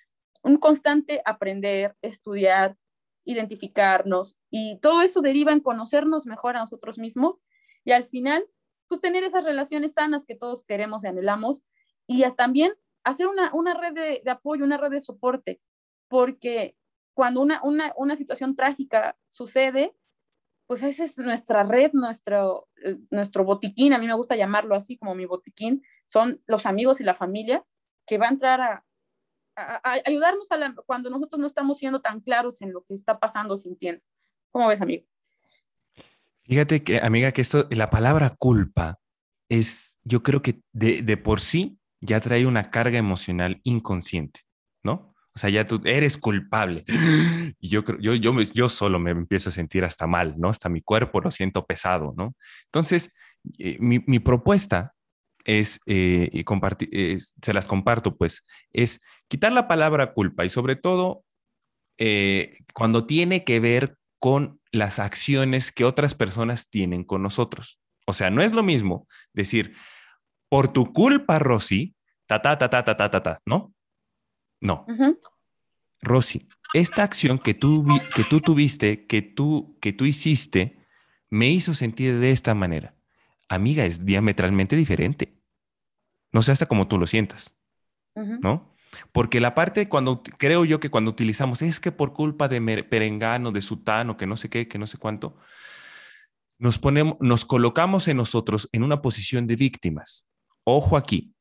un 0.43 0.57
constante 0.59 1.23
aprender, 1.25 1.97
estudiar, 2.03 2.77
identificarnos 3.25 4.37
y 4.51 4.79
todo 4.81 5.03
eso 5.03 5.21
deriva 5.21 5.53
en 5.53 5.61
conocernos 5.61 6.27
mejor 6.27 6.57
a 6.57 6.61
nosotros 6.61 6.97
mismos 6.97 7.37
y 7.85 7.93
al 7.93 8.07
final, 8.07 8.47
pues 8.89 9.01
tener 9.01 9.25
esas 9.25 9.45
relaciones 9.45 9.95
sanas 9.95 10.25
que 10.25 10.37
todos 10.37 10.65
queremos 10.65 11.05
y 11.05 11.09
anhelamos 11.09 11.63
y 12.07 12.23
también 12.33 12.73
hacer 13.05 13.27
una, 13.27 13.53
una 13.55 13.75
red 13.75 13.93
de, 13.93 14.23
de, 14.25 14.31
apoyo, 14.31 14.65
una 14.65 14.79
red 14.79 14.91
de 14.91 15.01
soporte, 15.01 15.61
porque 16.09 16.77
cuando 17.15 17.41
una, 17.41 17.61
una, 17.63 17.93
una 17.97 18.17
situación 18.17 18.57
trágica 18.57 19.17
sucede, 19.31 19.95
pues 20.67 20.83
esa 20.83 21.05
es 21.05 21.17
nuestra 21.19 21.63
red, 21.63 21.93
nuestro, 21.93 22.69
eh, 22.85 22.99
nuestro 23.11 23.45
botiquín, 23.45 23.93
a 23.93 23.99
mí 23.99 24.07
me 24.07 24.15
gusta 24.15 24.37
llamarlo 24.37 24.75
así 24.75 24.99
como 24.99 25.15
mi 25.15 25.25
botiquín, 25.25 25.83
son 26.07 26.43
los 26.47 26.67
amigos 26.67 27.01
y 27.01 27.05
la 27.05 27.15
familia 27.15 27.65
que 28.07 28.19
va 28.19 28.27
a 28.27 28.31
entrar 28.31 28.61
a, 28.61 28.85
ayudarnos 30.05 30.51
a 30.51 30.75
cuando 30.85 31.09
nosotros 31.09 31.41
no 31.41 31.47
estamos 31.47 31.79
siendo 31.79 32.03
tan 32.03 32.21
claros 32.21 32.61
en 32.61 32.73
lo 32.73 32.85
que 32.85 32.95
está 32.95 33.19
pasando, 33.19 33.57
sintiendo. 33.57 34.03
¿Cómo 34.51 34.69
ves, 34.69 34.83
amigo? 34.83 35.07
Fíjate 36.43 36.85
que, 36.85 36.99
amiga, 36.99 37.33
que 37.33 37.41
esto, 37.41 37.67
la 37.71 37.89
palabra 37.89 38.35
culpa 38.37 39.01
es, 39.49 39.99
yo 40.05 40.23
creo 40.23 40.43
que 40.43 40.61
de, 40.73 41.01
de 41.03 41.17
por 41.17 41.41
sí 41.41 41.79
ya 42.01 42.21
trae 42.21 42.47
una 42.47 42.65
carga 42.65 42.99
emocional 42.99 43.61
inconsciente, 43.65 44.41
¿no? 44.83 45.15
O 45.35 45.39
sea, 45.39 45.51
ya 45.51 45.67
tú 45.67 45.81
eres 45.85 46.17
culpable. 46.17 46.85
Y 47.59 47.69
yo 47.69 47.85
creo, 47.85 47.99
yo, 48.01 48.15
yo, 48.43 48.69
solo 48.69 48.99
me 48.99 49.13
empiezo 49.13 49.49
a 49.49 49.53
sentir 49.53 49.85
hasta 49.85 50.07
mal, 50.07 50.35
¿no? 50.39 50.51
Hasta 50.51 50.69
mi 50.69 50.83
cuerpo 50.83 51.21
lo 51.21 51.31
siento 51.31 51.65
pesado, 51.65 52.13
¿no? 52.17 52.35
Entonces, 52.67 53.13
eh, 53.59 53.79
mi, 53.81 54.19
propuesta 54.19 54.93
es, 55.45 55.81
eh, 55.87 56.43
compartir, 56.45 57.19
se 57.19 57.55
las 57.55 57.67
comparto, 57.67 58.17
pues, 58.17 58.45
es 58.73 59.01
quitar 59.29 59.53
la 59.53 59.69
palabra 59.69 60.13
culpa 60.13 60.45
y 60.45 60.51
sobre 60.51 60.77
todo 60.77 61.25
eh, 61.99 62.59
cuando 62.75 63.07
tiene 63.07 63.45
que 63.45 63.61
ver 63.61 63.97
con 64.19 64.61
las 64.71 64.99
acciones 64.99 65.73
que 65.73 65.85
otras 65.85 66.15
personas 66.15 66.69
tienen 66.69 67.05
con 67.05 67.23
nosotros. 67.23 67.79
O 68.07 68.13
sea, 68.13 68.31
no 68.31 68.43
es 68.43 68.53
lo 68.53 68.63
mismo 68.63 69.09
decir, 69.33 69.75
por 70.57 70.69
tu 70.73 70.91
culpa, 70.95 71.39
Rosy, 71.39 71.95
ta, 72.27 72.41
ta, 72.41 72.57
ta, 72.57 72.71
ta, 72.71 72.83
ta, 72.83 72.97
ta, 72.97 73.11
ta, 73.11 73.23
ta, 73.23 73.43
¿no? 73.45 73.75
No. 74.63 74.87
Rosy, 76.01 76.49
esta 76.73 77.03
acción 77.03 77.39
que 77.39 77.53
tú, 77.53 77.87
que 78.15 78.25
tú 78.25 78.41
tuviste, 78.41 79.05
que 79.07 79.21
tú, 79.21 79.77
que 79.83 79.93
tú 79.93 80.07
hiciste, 80.07 80.79
me 81.29 81.51
hizo 81.51 81.75
sentir 81.75 82.19
de 82.19 82.31
esta 82.31 82.55
manera. 82.55 82.95
Amiga, 83.51 83.85
es 83.85 84.07
diametralmente 84.07 84.77
diferente. 84.77 85.39
No 86.33 86.41
sé 86.41 86.53
hasta 86.53 86.65
cómo 86.65 86.89
tú 86.89 86.97
lo 86.97 87.07
sientas, 87.07 87.55
¿no? 88.15 88.73
Porque 89.13 89.41
la 89.41 89.55
parte 89.55 89.91
cuando 89.91 90.23
creo 90.23 90.65
yo 90.65 90.81
que 90.81 90.89
cuando 90.89 91.11
utilizamos 91.11 91.61
es 91.61 91.81
que 91.81 91.93
por 91.93 92.15
culpa 92.15 92.49
de 92.49 92.83
perengano, 92.85 93.53
de 93.53 93.61
sutano, 93.61 94.17
que 94.17 94.27
no 94.27 94.39
sé 94.39 94.49
qué, 94.49 94.69
que 94.69 94.79
no 94.79 94.87
sé 94.87 94.97
cuánto, 94.97 95.37
nos 96.59 96.79
ponemos, 96.79 97.19
nos 97.21 97.45
colocamos 97.45 98.09
en 98.09 98.17
nosotros 98.17 98.71
en 98.73 98.85
una 98.85 99.03
posición 99.03 99.47
de 99.47 99.57
víctimas. 99.57 100.26
Ojo 100.69 100.97
aquí, 100.97 101.33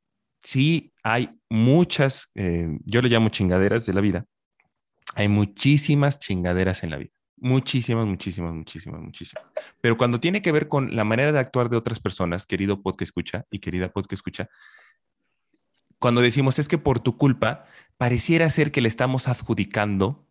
sí 0.44 0.94
hay 1.02 1.32
muchas, 1.50 2.30
eh, 2.36 2.78
yo 2.86 3.02
le 3.02 3.10
llamo 3.10 3.30
chingaderas 3.30 3.88
de 3.88 3.94
la 3.94 4.02
vida, 4.02 4.26
hay 5.16 5.30
muchísimas 5.30 6.20
chingaderas 6.20 6.84
en 6.84 6.92
la 6.92 6.98
vida. 6.98 7.12
Muchísimas, 7.38 8.06
muchísimas, 8.06 8.54
muchísimas, 8.54 9.02
muchísimas. 9.02 9.44
Pero 9.82 9.98
cuando 9.98 10.20
tiene 10.20 10.44
que 10.44 10.52
ver 10.52 10.68
con 10.68 10.96
la 10.96 11.04
manera 11.04 11.32
de 11.32 11.40
actuar 11.40 11.70
de 11.70 11.78
otras 11.78 12.00
personas, 12.00 12.46
querido 12.46 12.84
podcast 12.84 13.02
escucha 13.02 13.46
y 13.50 13.60
querida 13.60 13.90
podcast 13.90 14.14
escucha, 14.14 14.50
cuando 15.98 16.22
decimos 16.22 16.60
es 16.60 16.68
que 16.68 16.78
por 16.78 17.00
tu 17.00 17.18
culpa, 17.18 17.66
pareciera 17.98 18.48
ser 18.52 18.72
que 18.72 18.82
le 18.82 18.88
estamos 18.88 19.28
adjudicando 19.28 20.28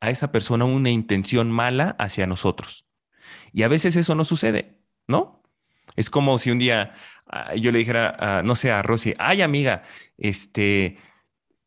a 0.00 0.10
esa 0.10 0.32
persona 0.32 0.64
una 0.64 0.90
intención 0.90 1.50
mala 1.50 1.94
hacia 2.00 2.26
nosotros. 2.26 2.86
Y 3.52 3.62
a 3.62 3.68
veces 3.68 3.94
eso 3.94 4.16
no 4.16 4.24
sucede, 4.24 4.80
¿no? 5.06 5.42
Es 5.96 6.10
como 6.10 6.38
si 6.38 6.50
un 6.50 6.58
día 6.58 6.94
yo 7.56 7.72
le 7.72 7.78
dijera, 7.78 8.42
no 8.44 8.56
sé, 8.56 8.70
a 8.70 8.82
Rosy, 8.82 9.14
ay 9.18 9.42
amiga, 9.42 9.82
este, 10.18 10.98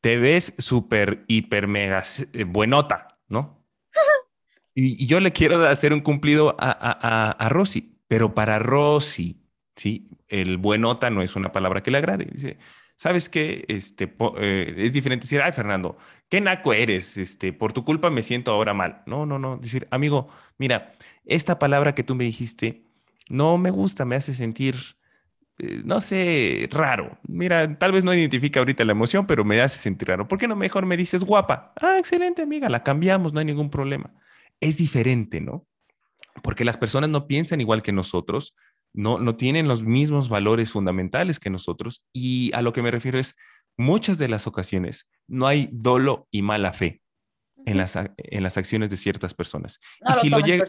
te 0.03 0.17
ves 0.17 0.53
súper, 0.57 1.23
hiper, 1.27 1.67
mega 1.67 2.03
eh, 2.33 2.43
buenota, 2.43 3.19
¿no? 3.29 3.65
Y, 4.75 5.05
yo 5.05 5.19
le 5.19 5.31
quiero 5.31 5.65
hacer 5.67 5.93
un 5.93 6.01
cumplido 6.01 6.57
a, 6.59 6.71
a, 6.71 7.31
a, 7.31 7.49
Rosy, 7.49 7.99
pero 8.07 8.33
para 8.33 8.59
Rosy, 8.59 9.39
¿sí? 9.75 10.09
El 10.27 10.57
buenota 10.57 11.09
no 11.09 11.21
es 11.21 11.35
una 11.35 11.51
palabra 11.51 11.83
que 11.83 11.91
le 11.91 11.99
agrade. 11.99 12.25
Dice, 12.25 12.57
¿sabes 12.95 13.29
qué? 13.29 13.65
Este, 13.67 14.13
eh, 14.39 14.73
es 14.77 14.91
diferente 14.91 15.25
decir, 15.25 15.41
ay, 15.41 15.51
Fernando, 15.51 15.97
qué 16.27 16.41
naco 16.41 16.73
eres, 16.73 17.17
este, 17.17 17.53
por 17.53 17.71
tu 17.71 17.85
culpa 17.85 18.09
me 18.09 18.23
siento 18.23 18.51
ahora 18.51 18.73
mal. 18.73 19.03
No, 19.05 19.25
no, 19.25 19.39
no. 19.39 19.57
Decir, 19.57 19.87
amigo, 19.91 20.27
mira, 20.57 20.91
esta 21.23 21.59
palabra 21.59 21.95
que 21.95 22.03
tú 22.03 22.15
me 22.15 22.25
dijiste 22.25 22.83
no 23.29 23.57
me 23.57 23.69
gusta, 23.69 24.05
me 24.05 24.15
hace 24.15 24.33
sentir, 24.33 24.75
eh, 25.59 25.81
no 25.85 26.01
sé, 26.01 26.67
raro. 26.71 27.17
Mira, 27.27 27.77
tal 27.77 27.91
vez 27.91 28.03
no 28.03 28.13
identifica 28.13 28.59
ahorita 28.59 28.83
la 28.83 28.91
emoción, 28.91 29.27
pero 29.27 29.45
me 29.45 29.61
hace 29.61 29.77
sentir 29.77 30.07
raro. 30.07 30.27
¿Por 30.27 30.39
qué 30.39 30.47
no 30.47 30.55
mejor 30.55 30.85
me 30.85 30.97
dices 30.97 31.23
guapa? 31.23 31.73
Ah, 31.81 31.97
excelente, 31.99 32.41
amiga, 32.41 32.69
la 32.69 32.83
cambiamos, 32.83 33.33
no 33.33 33.39
hay 33.39 33.45
ningún 33.45 33.69
problema. 33.69 34.13
Es 34.59 34.77
diferente, 34.77 35.41
¿no? 35.41 35.67
Porque 36.41 36.65
las 36.65 36.77
personas 36.77 37.09
no 37.09 37.27
piensan 37.27 37.61
igual 37.61 37.83
que 37.83 37.91
nosotros, 37.91 38.55
no, 38.93 39.19
no 39.19 39.35
tienen 39.35 39.67
los 39.67 39.83
mismos 39.83 40.29
valores 40.29 40.71
fundamentales 40.71 41.39
que 41.39 41.49
nosotros. 41.49 42.03
Y 42.11 42.51
a 42.53 42.61
lo 42.61 42.73
que 42.73 42.81
me 42.81 42.91
refiero 42.91 43.19
es, 43.19 43.35
muchas 43.77 44.17
de 44.17 44.27
las 44.27 44.47
ocasiones 44.47 45.09
no 45.27 45.47
hay 45.47 45.69
dolo 45.71 46.27
y 46.31 46.41
mala 46.41 46.73
fe 46.73 47.01
en 47.65 47.77
las, 47.77 47.95
en 47.95 48.43
las 48.43 48.57
acciones 48.57 48.89
de 48.89 48.97
ciertas 48.97 49.33
personas. 49.33 49.79
y 50.09 50.13
si 50.13 50.29
lo 50.29 50.39
llega... 50.39 50.67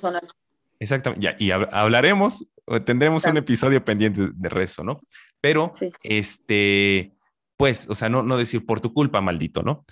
Exactamente, 0.85 1.25
ya, 1.25 1.35
y 1.38 1.51
hablaremos, 1.51 2.47
tendremos 2.85 3.25
un 3.25 3.38
episodio 3.38 3.83
pendiente 3.83 4.29
de 4.35 4.49
rezo, 4.51 4.85
¿no? 4.85 5.01
Pero, 5.40 5.73
este, 6.03 7.14
pues, 7.57 7.88
o 7.88 7.94
sea, 7.94 8.11
no, 8.11 8.23
no 8.23 8.37
decir 8.37 8.66
por 8.66 8.81
tu 8.81 8.92
culpa, 8.92 9.23
maldito, 9.23 9.62
¿no? 9.62 9.87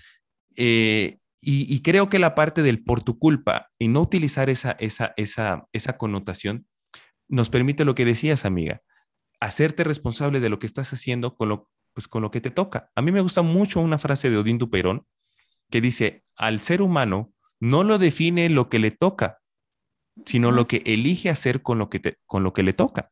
Eh, 0.55 1.16
y, 1.40 1.81
creo 1.81 2.11
que 2.11 2.18
la 2.18 2.35
parte 2.35 2.62
del 2.62 2.85
por 2.85 3.02
tu 3.02 3.18
culpa 3.18 3.70
y 3.78 3.88
no 3.88 4.02
utilizar 4.02 4.50
esa, 4.50 4.72
esa, 4.72 5.14
esa, 5.16 5.66
esa 5.72 5.96
connotación 5.96 6.66
nos 7.26 7.48
permite 7.48 7.87
lo 7.87 7.94
que 7.94 8.05
decías, 8.05 8.44
amiga, 8.44 8.83
hacerte 9.40 9.83
responsable 9.83 10.40
de 10.40 10.50
lo 10.50 10.59
que 10.59 10.66
estás 10.66 10.92
haciendo 10.92 11.35
con 11.37 11.48
lo, 11.48 11.70
pues, 11.94 12.07
con 12.07 12.20
lo 12.20 12.31
que 12.31 12.42
te 12.42 12.50
toca. 12.50 12.90
A 12.94 13.00
mí 13.00 13.12
me 13.12 13.22
gusta 13.22 13.40
mucho 13.40 13.81
una 13.81 13.98
frase 13.98 14.28
de 14.28 14.37
Odín 14.37 14.59
Duperón 14.59 15.07
que 15.70 15.81
dice, 15.81 16.22
al 16.37 16.61
ser 16.61 16.83
humano 16.83 17.33
no 17.61 17.83
lo 17.83 17.98
define 17.98 18.50
lo 18.50 18.68
que 18.68 18.78
le 18.78 18.90
toca, 18.90 19.38
sino 20.27 20.51
lo 20.51 20.66
que 20.66 20.83
elige 20.85 21.31
hacer 21.31 21.62
con 21.62 21.79
lo 21.79 21.88
que, 21.88 22.01
te, 22.01 22.18
con 22.27 22.42
lo 22.42 22.53
que 22.53 22.62
le 22.62 22.72
toca. 22.72 23.11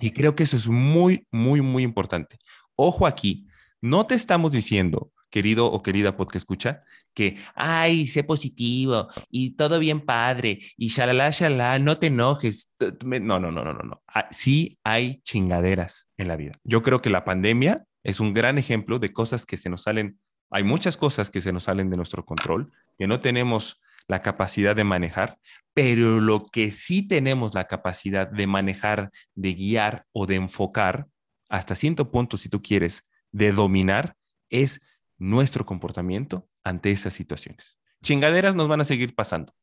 y 0.00 0.12
creo 0.12 0.34
que 0.34 0.44
eso 0.44 0.56
es 0.56 0.68
muy, 0.68 1.26
muy, 1.30 1.60
muy 1.60 1.82
importante. 1.82 2.38
Ojo 2.76 3.06
aquí, 3.06 3.46
no 3.80 4.06
te 4.06 4.14
estamos 4.14 4.52
diciendo, 4.52 5.12
querido 5.30 5.66
o 5.66 5.82
querida 5.82 6.16
podcast 6.16 6.42
escucha, 6.42 6.84
que, 7.12 7.36
ay, 7.54 8.06
sé 8.06 8.24
positivo 8.24 9.08
y 9.28 9.56
todo 9.56 9.78
bien 9.78 10.00
padre 10.00 10.60
y 10.76 10.88
shalala, 10.88 11.30
shalala, 11.30 11.78
no 11.78 11.96
te 11.96 12.06
enojes. 12.06 12.74
No, 13.04 13.38
no, 13.38 13.50
no, 13.50 13.64
no, 13.64 13.72
no, 13.72 13.82
no. 13.82 14.00
Ah, 14.08 14.28
sí 14.30 14.78
hay 14.84 15.20
chingaderas 15.22 16.08
en 16.16 16.28
la 16.28 16.36
vida. 16.36 16.52
Yo 16.64 16.82
creo 16.82 17.02
que 17.02 17.10
la 17.10 17.24
pandemia 17.24 17.84
es 18.02 18.20
un 18.20 18.32
gran 18.32 18.58
ejemplo 18.58 18.98
de 18.98 19.12
cosas 19.12 19.44
que 19.44 19.56
se 19.56 19.70
nos 19.70 19.82
salen 19.82 20.18
hay 20.54 20.62
muchas 20.62 20.96
cosas 20.96 21.30
que 21.30 21.40
se 21.40 21.52
nos 21.52 21.64
salen 21.64 21.90
de 21.90 21.96
nuestro 21.96 22.24
control, 22.24 22.70
que 22.96 23.08
no 23.08 23.20
tenemos 23.20 23.80
la 24.08 24.22
capacidad 24.22 24.76
de 24.76 24.84
manejar, 24.84 25.36
pero 25.72 26.20
lo 26.20 26.46
que 26.46 26.70
sí 26.70 27.06
tenemos 27.06 27.54
la 27.54 27.66
capacidad 27.66 28.28
de 28.28 28.46
manejar, 28.46 29.10
de 29.34 29.54
guiar 29.54 30.06
o 30.12 30.26
de 30.26 30.36
enfocar, 30.36 31.06
hasta 31.48 31.74
cierto 31.74 32.10
punto, 32.10 32.36
si 32.36 32.48
tú 32.48 32.62
quieres, 32.62 33.04
de 33.32 33.52
dominar, 33.52 34.16
es 34.50 34.80
nuestro 35.18 35.66
comportamiento 35.66 36.48
ante 36.62 36.90
esas 36.90 37.14
situaciones. 37.14 37.78
Chingaderas 38.02 38.54
nos 38.54 38.68
van 38.68 38.80
a 38.80 38.84
seguir 38.84 39.14
pasando, 39.14 39.54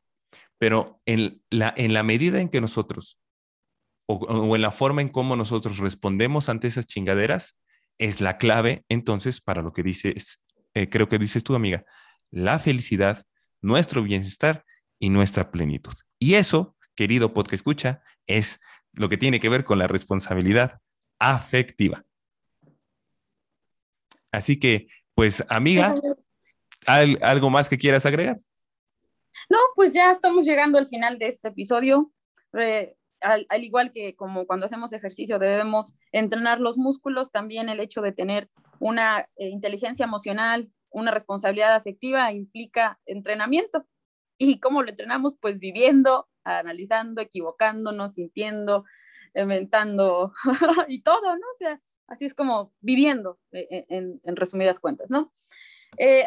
pero 0.57 1.01
en 1.05 1.41
la, 1.49 2.03
medida 2.03 2.41
en 2.41 2.49
que 2.49 2.61
nosotros, 2.61 3.19
o, 4.07 4.15
o 4.15 4.55
en 4.55 4.61
la 4.61 4.71
forma 4.71 5.01
en 5.01 5.09
cómo 5.09 5.35
nosotros 5.35 5.77
respondemos 5.77 6.49
ante 6.49 6.67
esas 6.67 6.87
chingaderas, 6.87 7.57
es 7.97 8.19
la 8.19 8.37
clave 8.37 8.83
entonces 8.89 9.41
para 9.41 9.61
lo 9.61 9.73
que 9.73 9.83
dices 9.83 10.39
eh, 10.73 10.89
creo 10.89 11.09
que 11.09 11.17
dices 11.17 11.43
tú, 11.43 11.55
amiga, 11.55 11.85
la 12.31 12.59
felicidad, 12.59 13.25
nuestro 13.61 14.03
bienestar 14.03 14.65
y 14.99 15.09
nuestra 15.09 15.51
plenitud. 15.51 15.93
Y 16.19 16.35
eso, 16.35 16.75
querido 16.95 17.33
podcast 17.33 17.53
escucha, 17.53 18.03
es 18.27 18.59
lo 18.93 19.09
que 19.09 19.17
tiene 19.17 19.39
que 19.39 19.49
ver 19.49 19.63
con 19.63 19.79
la 19.79 19.87
responsabilidad 19.87 20.79
afectiva. 21.19 22.03
Así 24.31 24.59
que, 24.59 24.87
pues, 25.13 25.43
amiga, 25.49 25.95
¿algo 26.85 27.49
más 27.49 27.69
que 27.69 27.77
quieras 27.77 28.05
agregar? 28.05 28.39
No, 29.49 29.57
pues 29.75 29.93
ya 29.93 30.11
estamos 30.11 30.45
llegando 30.45 30.77
al 30.77 30.87
final 30.87 31.17
de 31.19 31.27
este 31.27 31.49
episodio. 31.49 32.11
al, 33.21 33.63
igual 33.63 33.91
que 33.91 34.15
como 34.15 34.45
cuando 34.47 34.65
hacemos 34.65 34.93
ejercicio 34.93 35.39
debemos 35.39 35.95
entrenar 36.11 36.59
los 36.59 36.77
músculos, 36.77 37.31
también 37.31 37.69
el 37.69 37.79
hecho 37.79 38.01
de 38.01 38.11
tener 38.11 38.49
una 38.79 39.27
eh, 39.35 39.49
inteligencia 39.49 40.05
emocional, 40.05 40.69
una 40.91 41.11
responsabilidad 41.11 41.75
afectiva 41.75 42.31
implica 42.31 42.99
entrenamiento. 43.05 43.85
¿Y 44.37 44.59
cómo 44.59 44.83
lo 44.83 44.89
entrenamos? 44.89 45.35
Pues 45.39 45.59
viviendo, 45.59 46.27
analizando, 46.43 47.21
equivocándonos, 47.21 48.13
sintiendo, 48.13 48.85
inventando 49.33 50.33
y 50.87 51.01
todo, 51.01 51.35
¿no? 51.35 51.45
O 51.53 51.57
sea, 51.57 51.81
así 52.07 52.25
es 52.25 52.33
como 52.33 52.73
viviendo 52.81 53.39
eh, 53.51 53.67
eh, 53.69 53.85
en, 53.89 54.35
resumidas 54.35 54.79
cuentas, 54.79 55.09
¿no? 55.09 55.31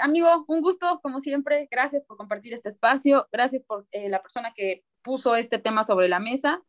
amigo, 0.03 0.45
un 0.47 0.61
gusto, 0.61 1.01
como 1.03 1.21
siempre. 1.21 1.69
Gracias 1.71 2.05
por 2.05 2.19
compartir 2.19 2.53
este 2.53 2.69
espacio. 2.69 3.27
Gracias 3.33 3.63
por 3.63 3.87
la 3.93 4.21
persona 4.21 4.53
que 4.55 4.85
puso 5.03 5.37
este 5.37 5.59
tema 5.59 5.85
sobre 5.85 6.07
la 6.09 6.21
mesa. 6.21 6.63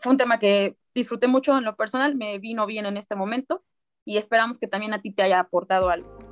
fue 0.00 0.12
un 0.12 0.16
tema 0.16 0.38
que 0.38 0.78
disfruté 0.94 1.26
mucho 1.26 1.56
en 1.56 1.64
lo 1.64 1.76
personal, 1.76 2.14
me 2.14 2.38
vino 2.38 2.66
bien 2.66 2.86
en 2.86 2.96
este 2.96 3.14
momento 3.14 3.62
y 4.04 4.16
esperamos 4.16 4.58
que 4.58 4.66
también 4.66 4.94
a 4.94 5.02
ti 5.02 5.12
te 5.12 5.22
haya 5.22 5.40
aportado 5.40 5.90
algo. 5.90 6.29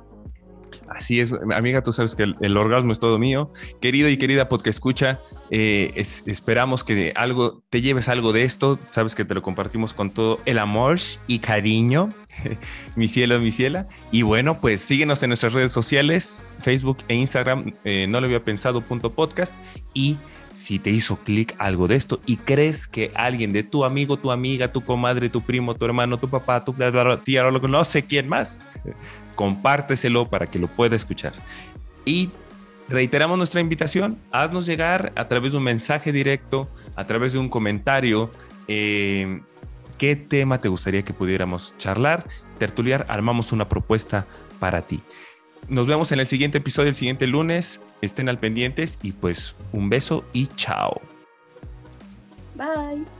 Así 0.89 1.19
es, 1.19 1.31
amiga, 1.53 1.83
tú 1.83 1.91
sabes 1.91 2.15
que 2.15 2.23
el, 2.23 2.57
orgasmo 2.57 2.91
es 2.91 2.99
todo 2.99 3.19
mío. 3.19 3.51
Querido 3.79 4.09
y 4.09 4.17
querida 4.17 4.49
podcast 4.49 4.77
escucha, 4.77 5.19
eh, 5.51 5.91
esperamos 5.95 6.83
que 6.83 7.13
algo 7.15 7.61
te 7.69 7.81
lleves 7.81 8.09
algo 8.09 8.33
de 8.33 8.43
esto. 8.43 8.79
Sabes 8.91 9.15
que 9.15 9.23
te 9.23 9.35
lo 9.35 9.41
compartimos 9.41 9.93
con 9.93 10.09
todo 10.11 10.39
el 10.45 10.57
amor 10.57 10.97
y 11.27 11.39
cariño, 11.39 12.13
mi 12.95 13.07
cielo, 13.07 13.39
mi 13.39 13.51
ciela. 13.51 13.87
Y 14.11 14.23
bueno, 14.23 14.59
pues 14.59 14.81
síguenos 14.81 15.21
en 15.21 15.29
nuestras 15.29 15.53
redes 15.53 15.71
sociales, 15.71 16.43
Facebook 16.61 16.97
e 17.07 17.15
Instagram, 17.15 17.73
eh, 17.83 18.07
no 18.09 18.19
lo 18.19 18.25
había 18.25 18.43
pensado 18.43 18.81
podcast 18.81 19.55
y 19.93 20.17
si 20.53 20.77
te 20.77 20.89
hizo 20.89 21.17
clic 21.17 21.55
algo 21.57 21.87
de 21.87 21.95
esto 21.95 22.19
y 22.25 22.35
crees 22.35 22.87
que 22.87 23.11
alguien 23.15 23.53
de 23.53 23.63
tu 23.63 23.85
amigo, 23.85 24.17
tu 24.17 24.29
amiga, 24.29 24.71
tu 24.71 24.81
comadre, 24.81 25.29
tu 25.29 25.41
primo, 25.41 25.73
tu 25.73 25.85
hermano, 25.85 26.17
tu 26.17 26.29
papá, 26.29 26.65
tu 26.65 26.73
tía, 27.23 27.43
no 27.49 27.83
sé 27.85 28.03
quién 28.03 28.27
más, 28.27 28.59
compárteselo 29.39 30.29
para 30.29 30.47
que 30.47 30.59
lo 30.59 30.67
pueda 30.67 30.97
escuchar. 30.97 31.31
Y 32.03 32.29
reiteramos 32.89 33.37
nuestra 33.37 33.61
invitación, 33.61 34.19
haznos 34.33 34.65
llegar 34.65 35.13
a 35.15 35.29
través 35.29 35.53
de 35.53 35.59
un 35.59 35.63
mensaje 35.63 36.11
directo, 36.11 36.67
a 36.97 37.07
través 37.07 37.31
de 37.31 37.39
un 37.39 37.47
comentario, 37.47 38.31
eh, 38.67 39.39
qué 39.97 40.17
tema 40.17 40.59
te 40.59 40.67
gustaría 40.67 41.03
que 41.03 41.13
pudiéramos 41.13 41.73
charlar, 41.77 42.27
tertuliar, 42.57 43.05
armamos 43.07 43.53
una 43.53 43.69
propuesta 43.69 44.25
para 44.59 44.81
ti. 44.81 44.99
Nos 45.69 45.87
vemos 45.87 46.11
en 46.11 46.19
el 46.19 46.27
siguiente 46.27 46.57
episodio, 46.57 46.89
el 46.89 46.95
siguiente 46.95 47.25
lunes. 47.25 47.81
Estén 48.01 48.27
al 48.27 48.39
pendientes 48.39 48.99
y 49.01 49.13
pues 49.13 49.55
un 49.71 49.87
beso 49.87 50.25
y 50.33 50.47
chao. 50.47 50.99
Bye. 52.55 53.18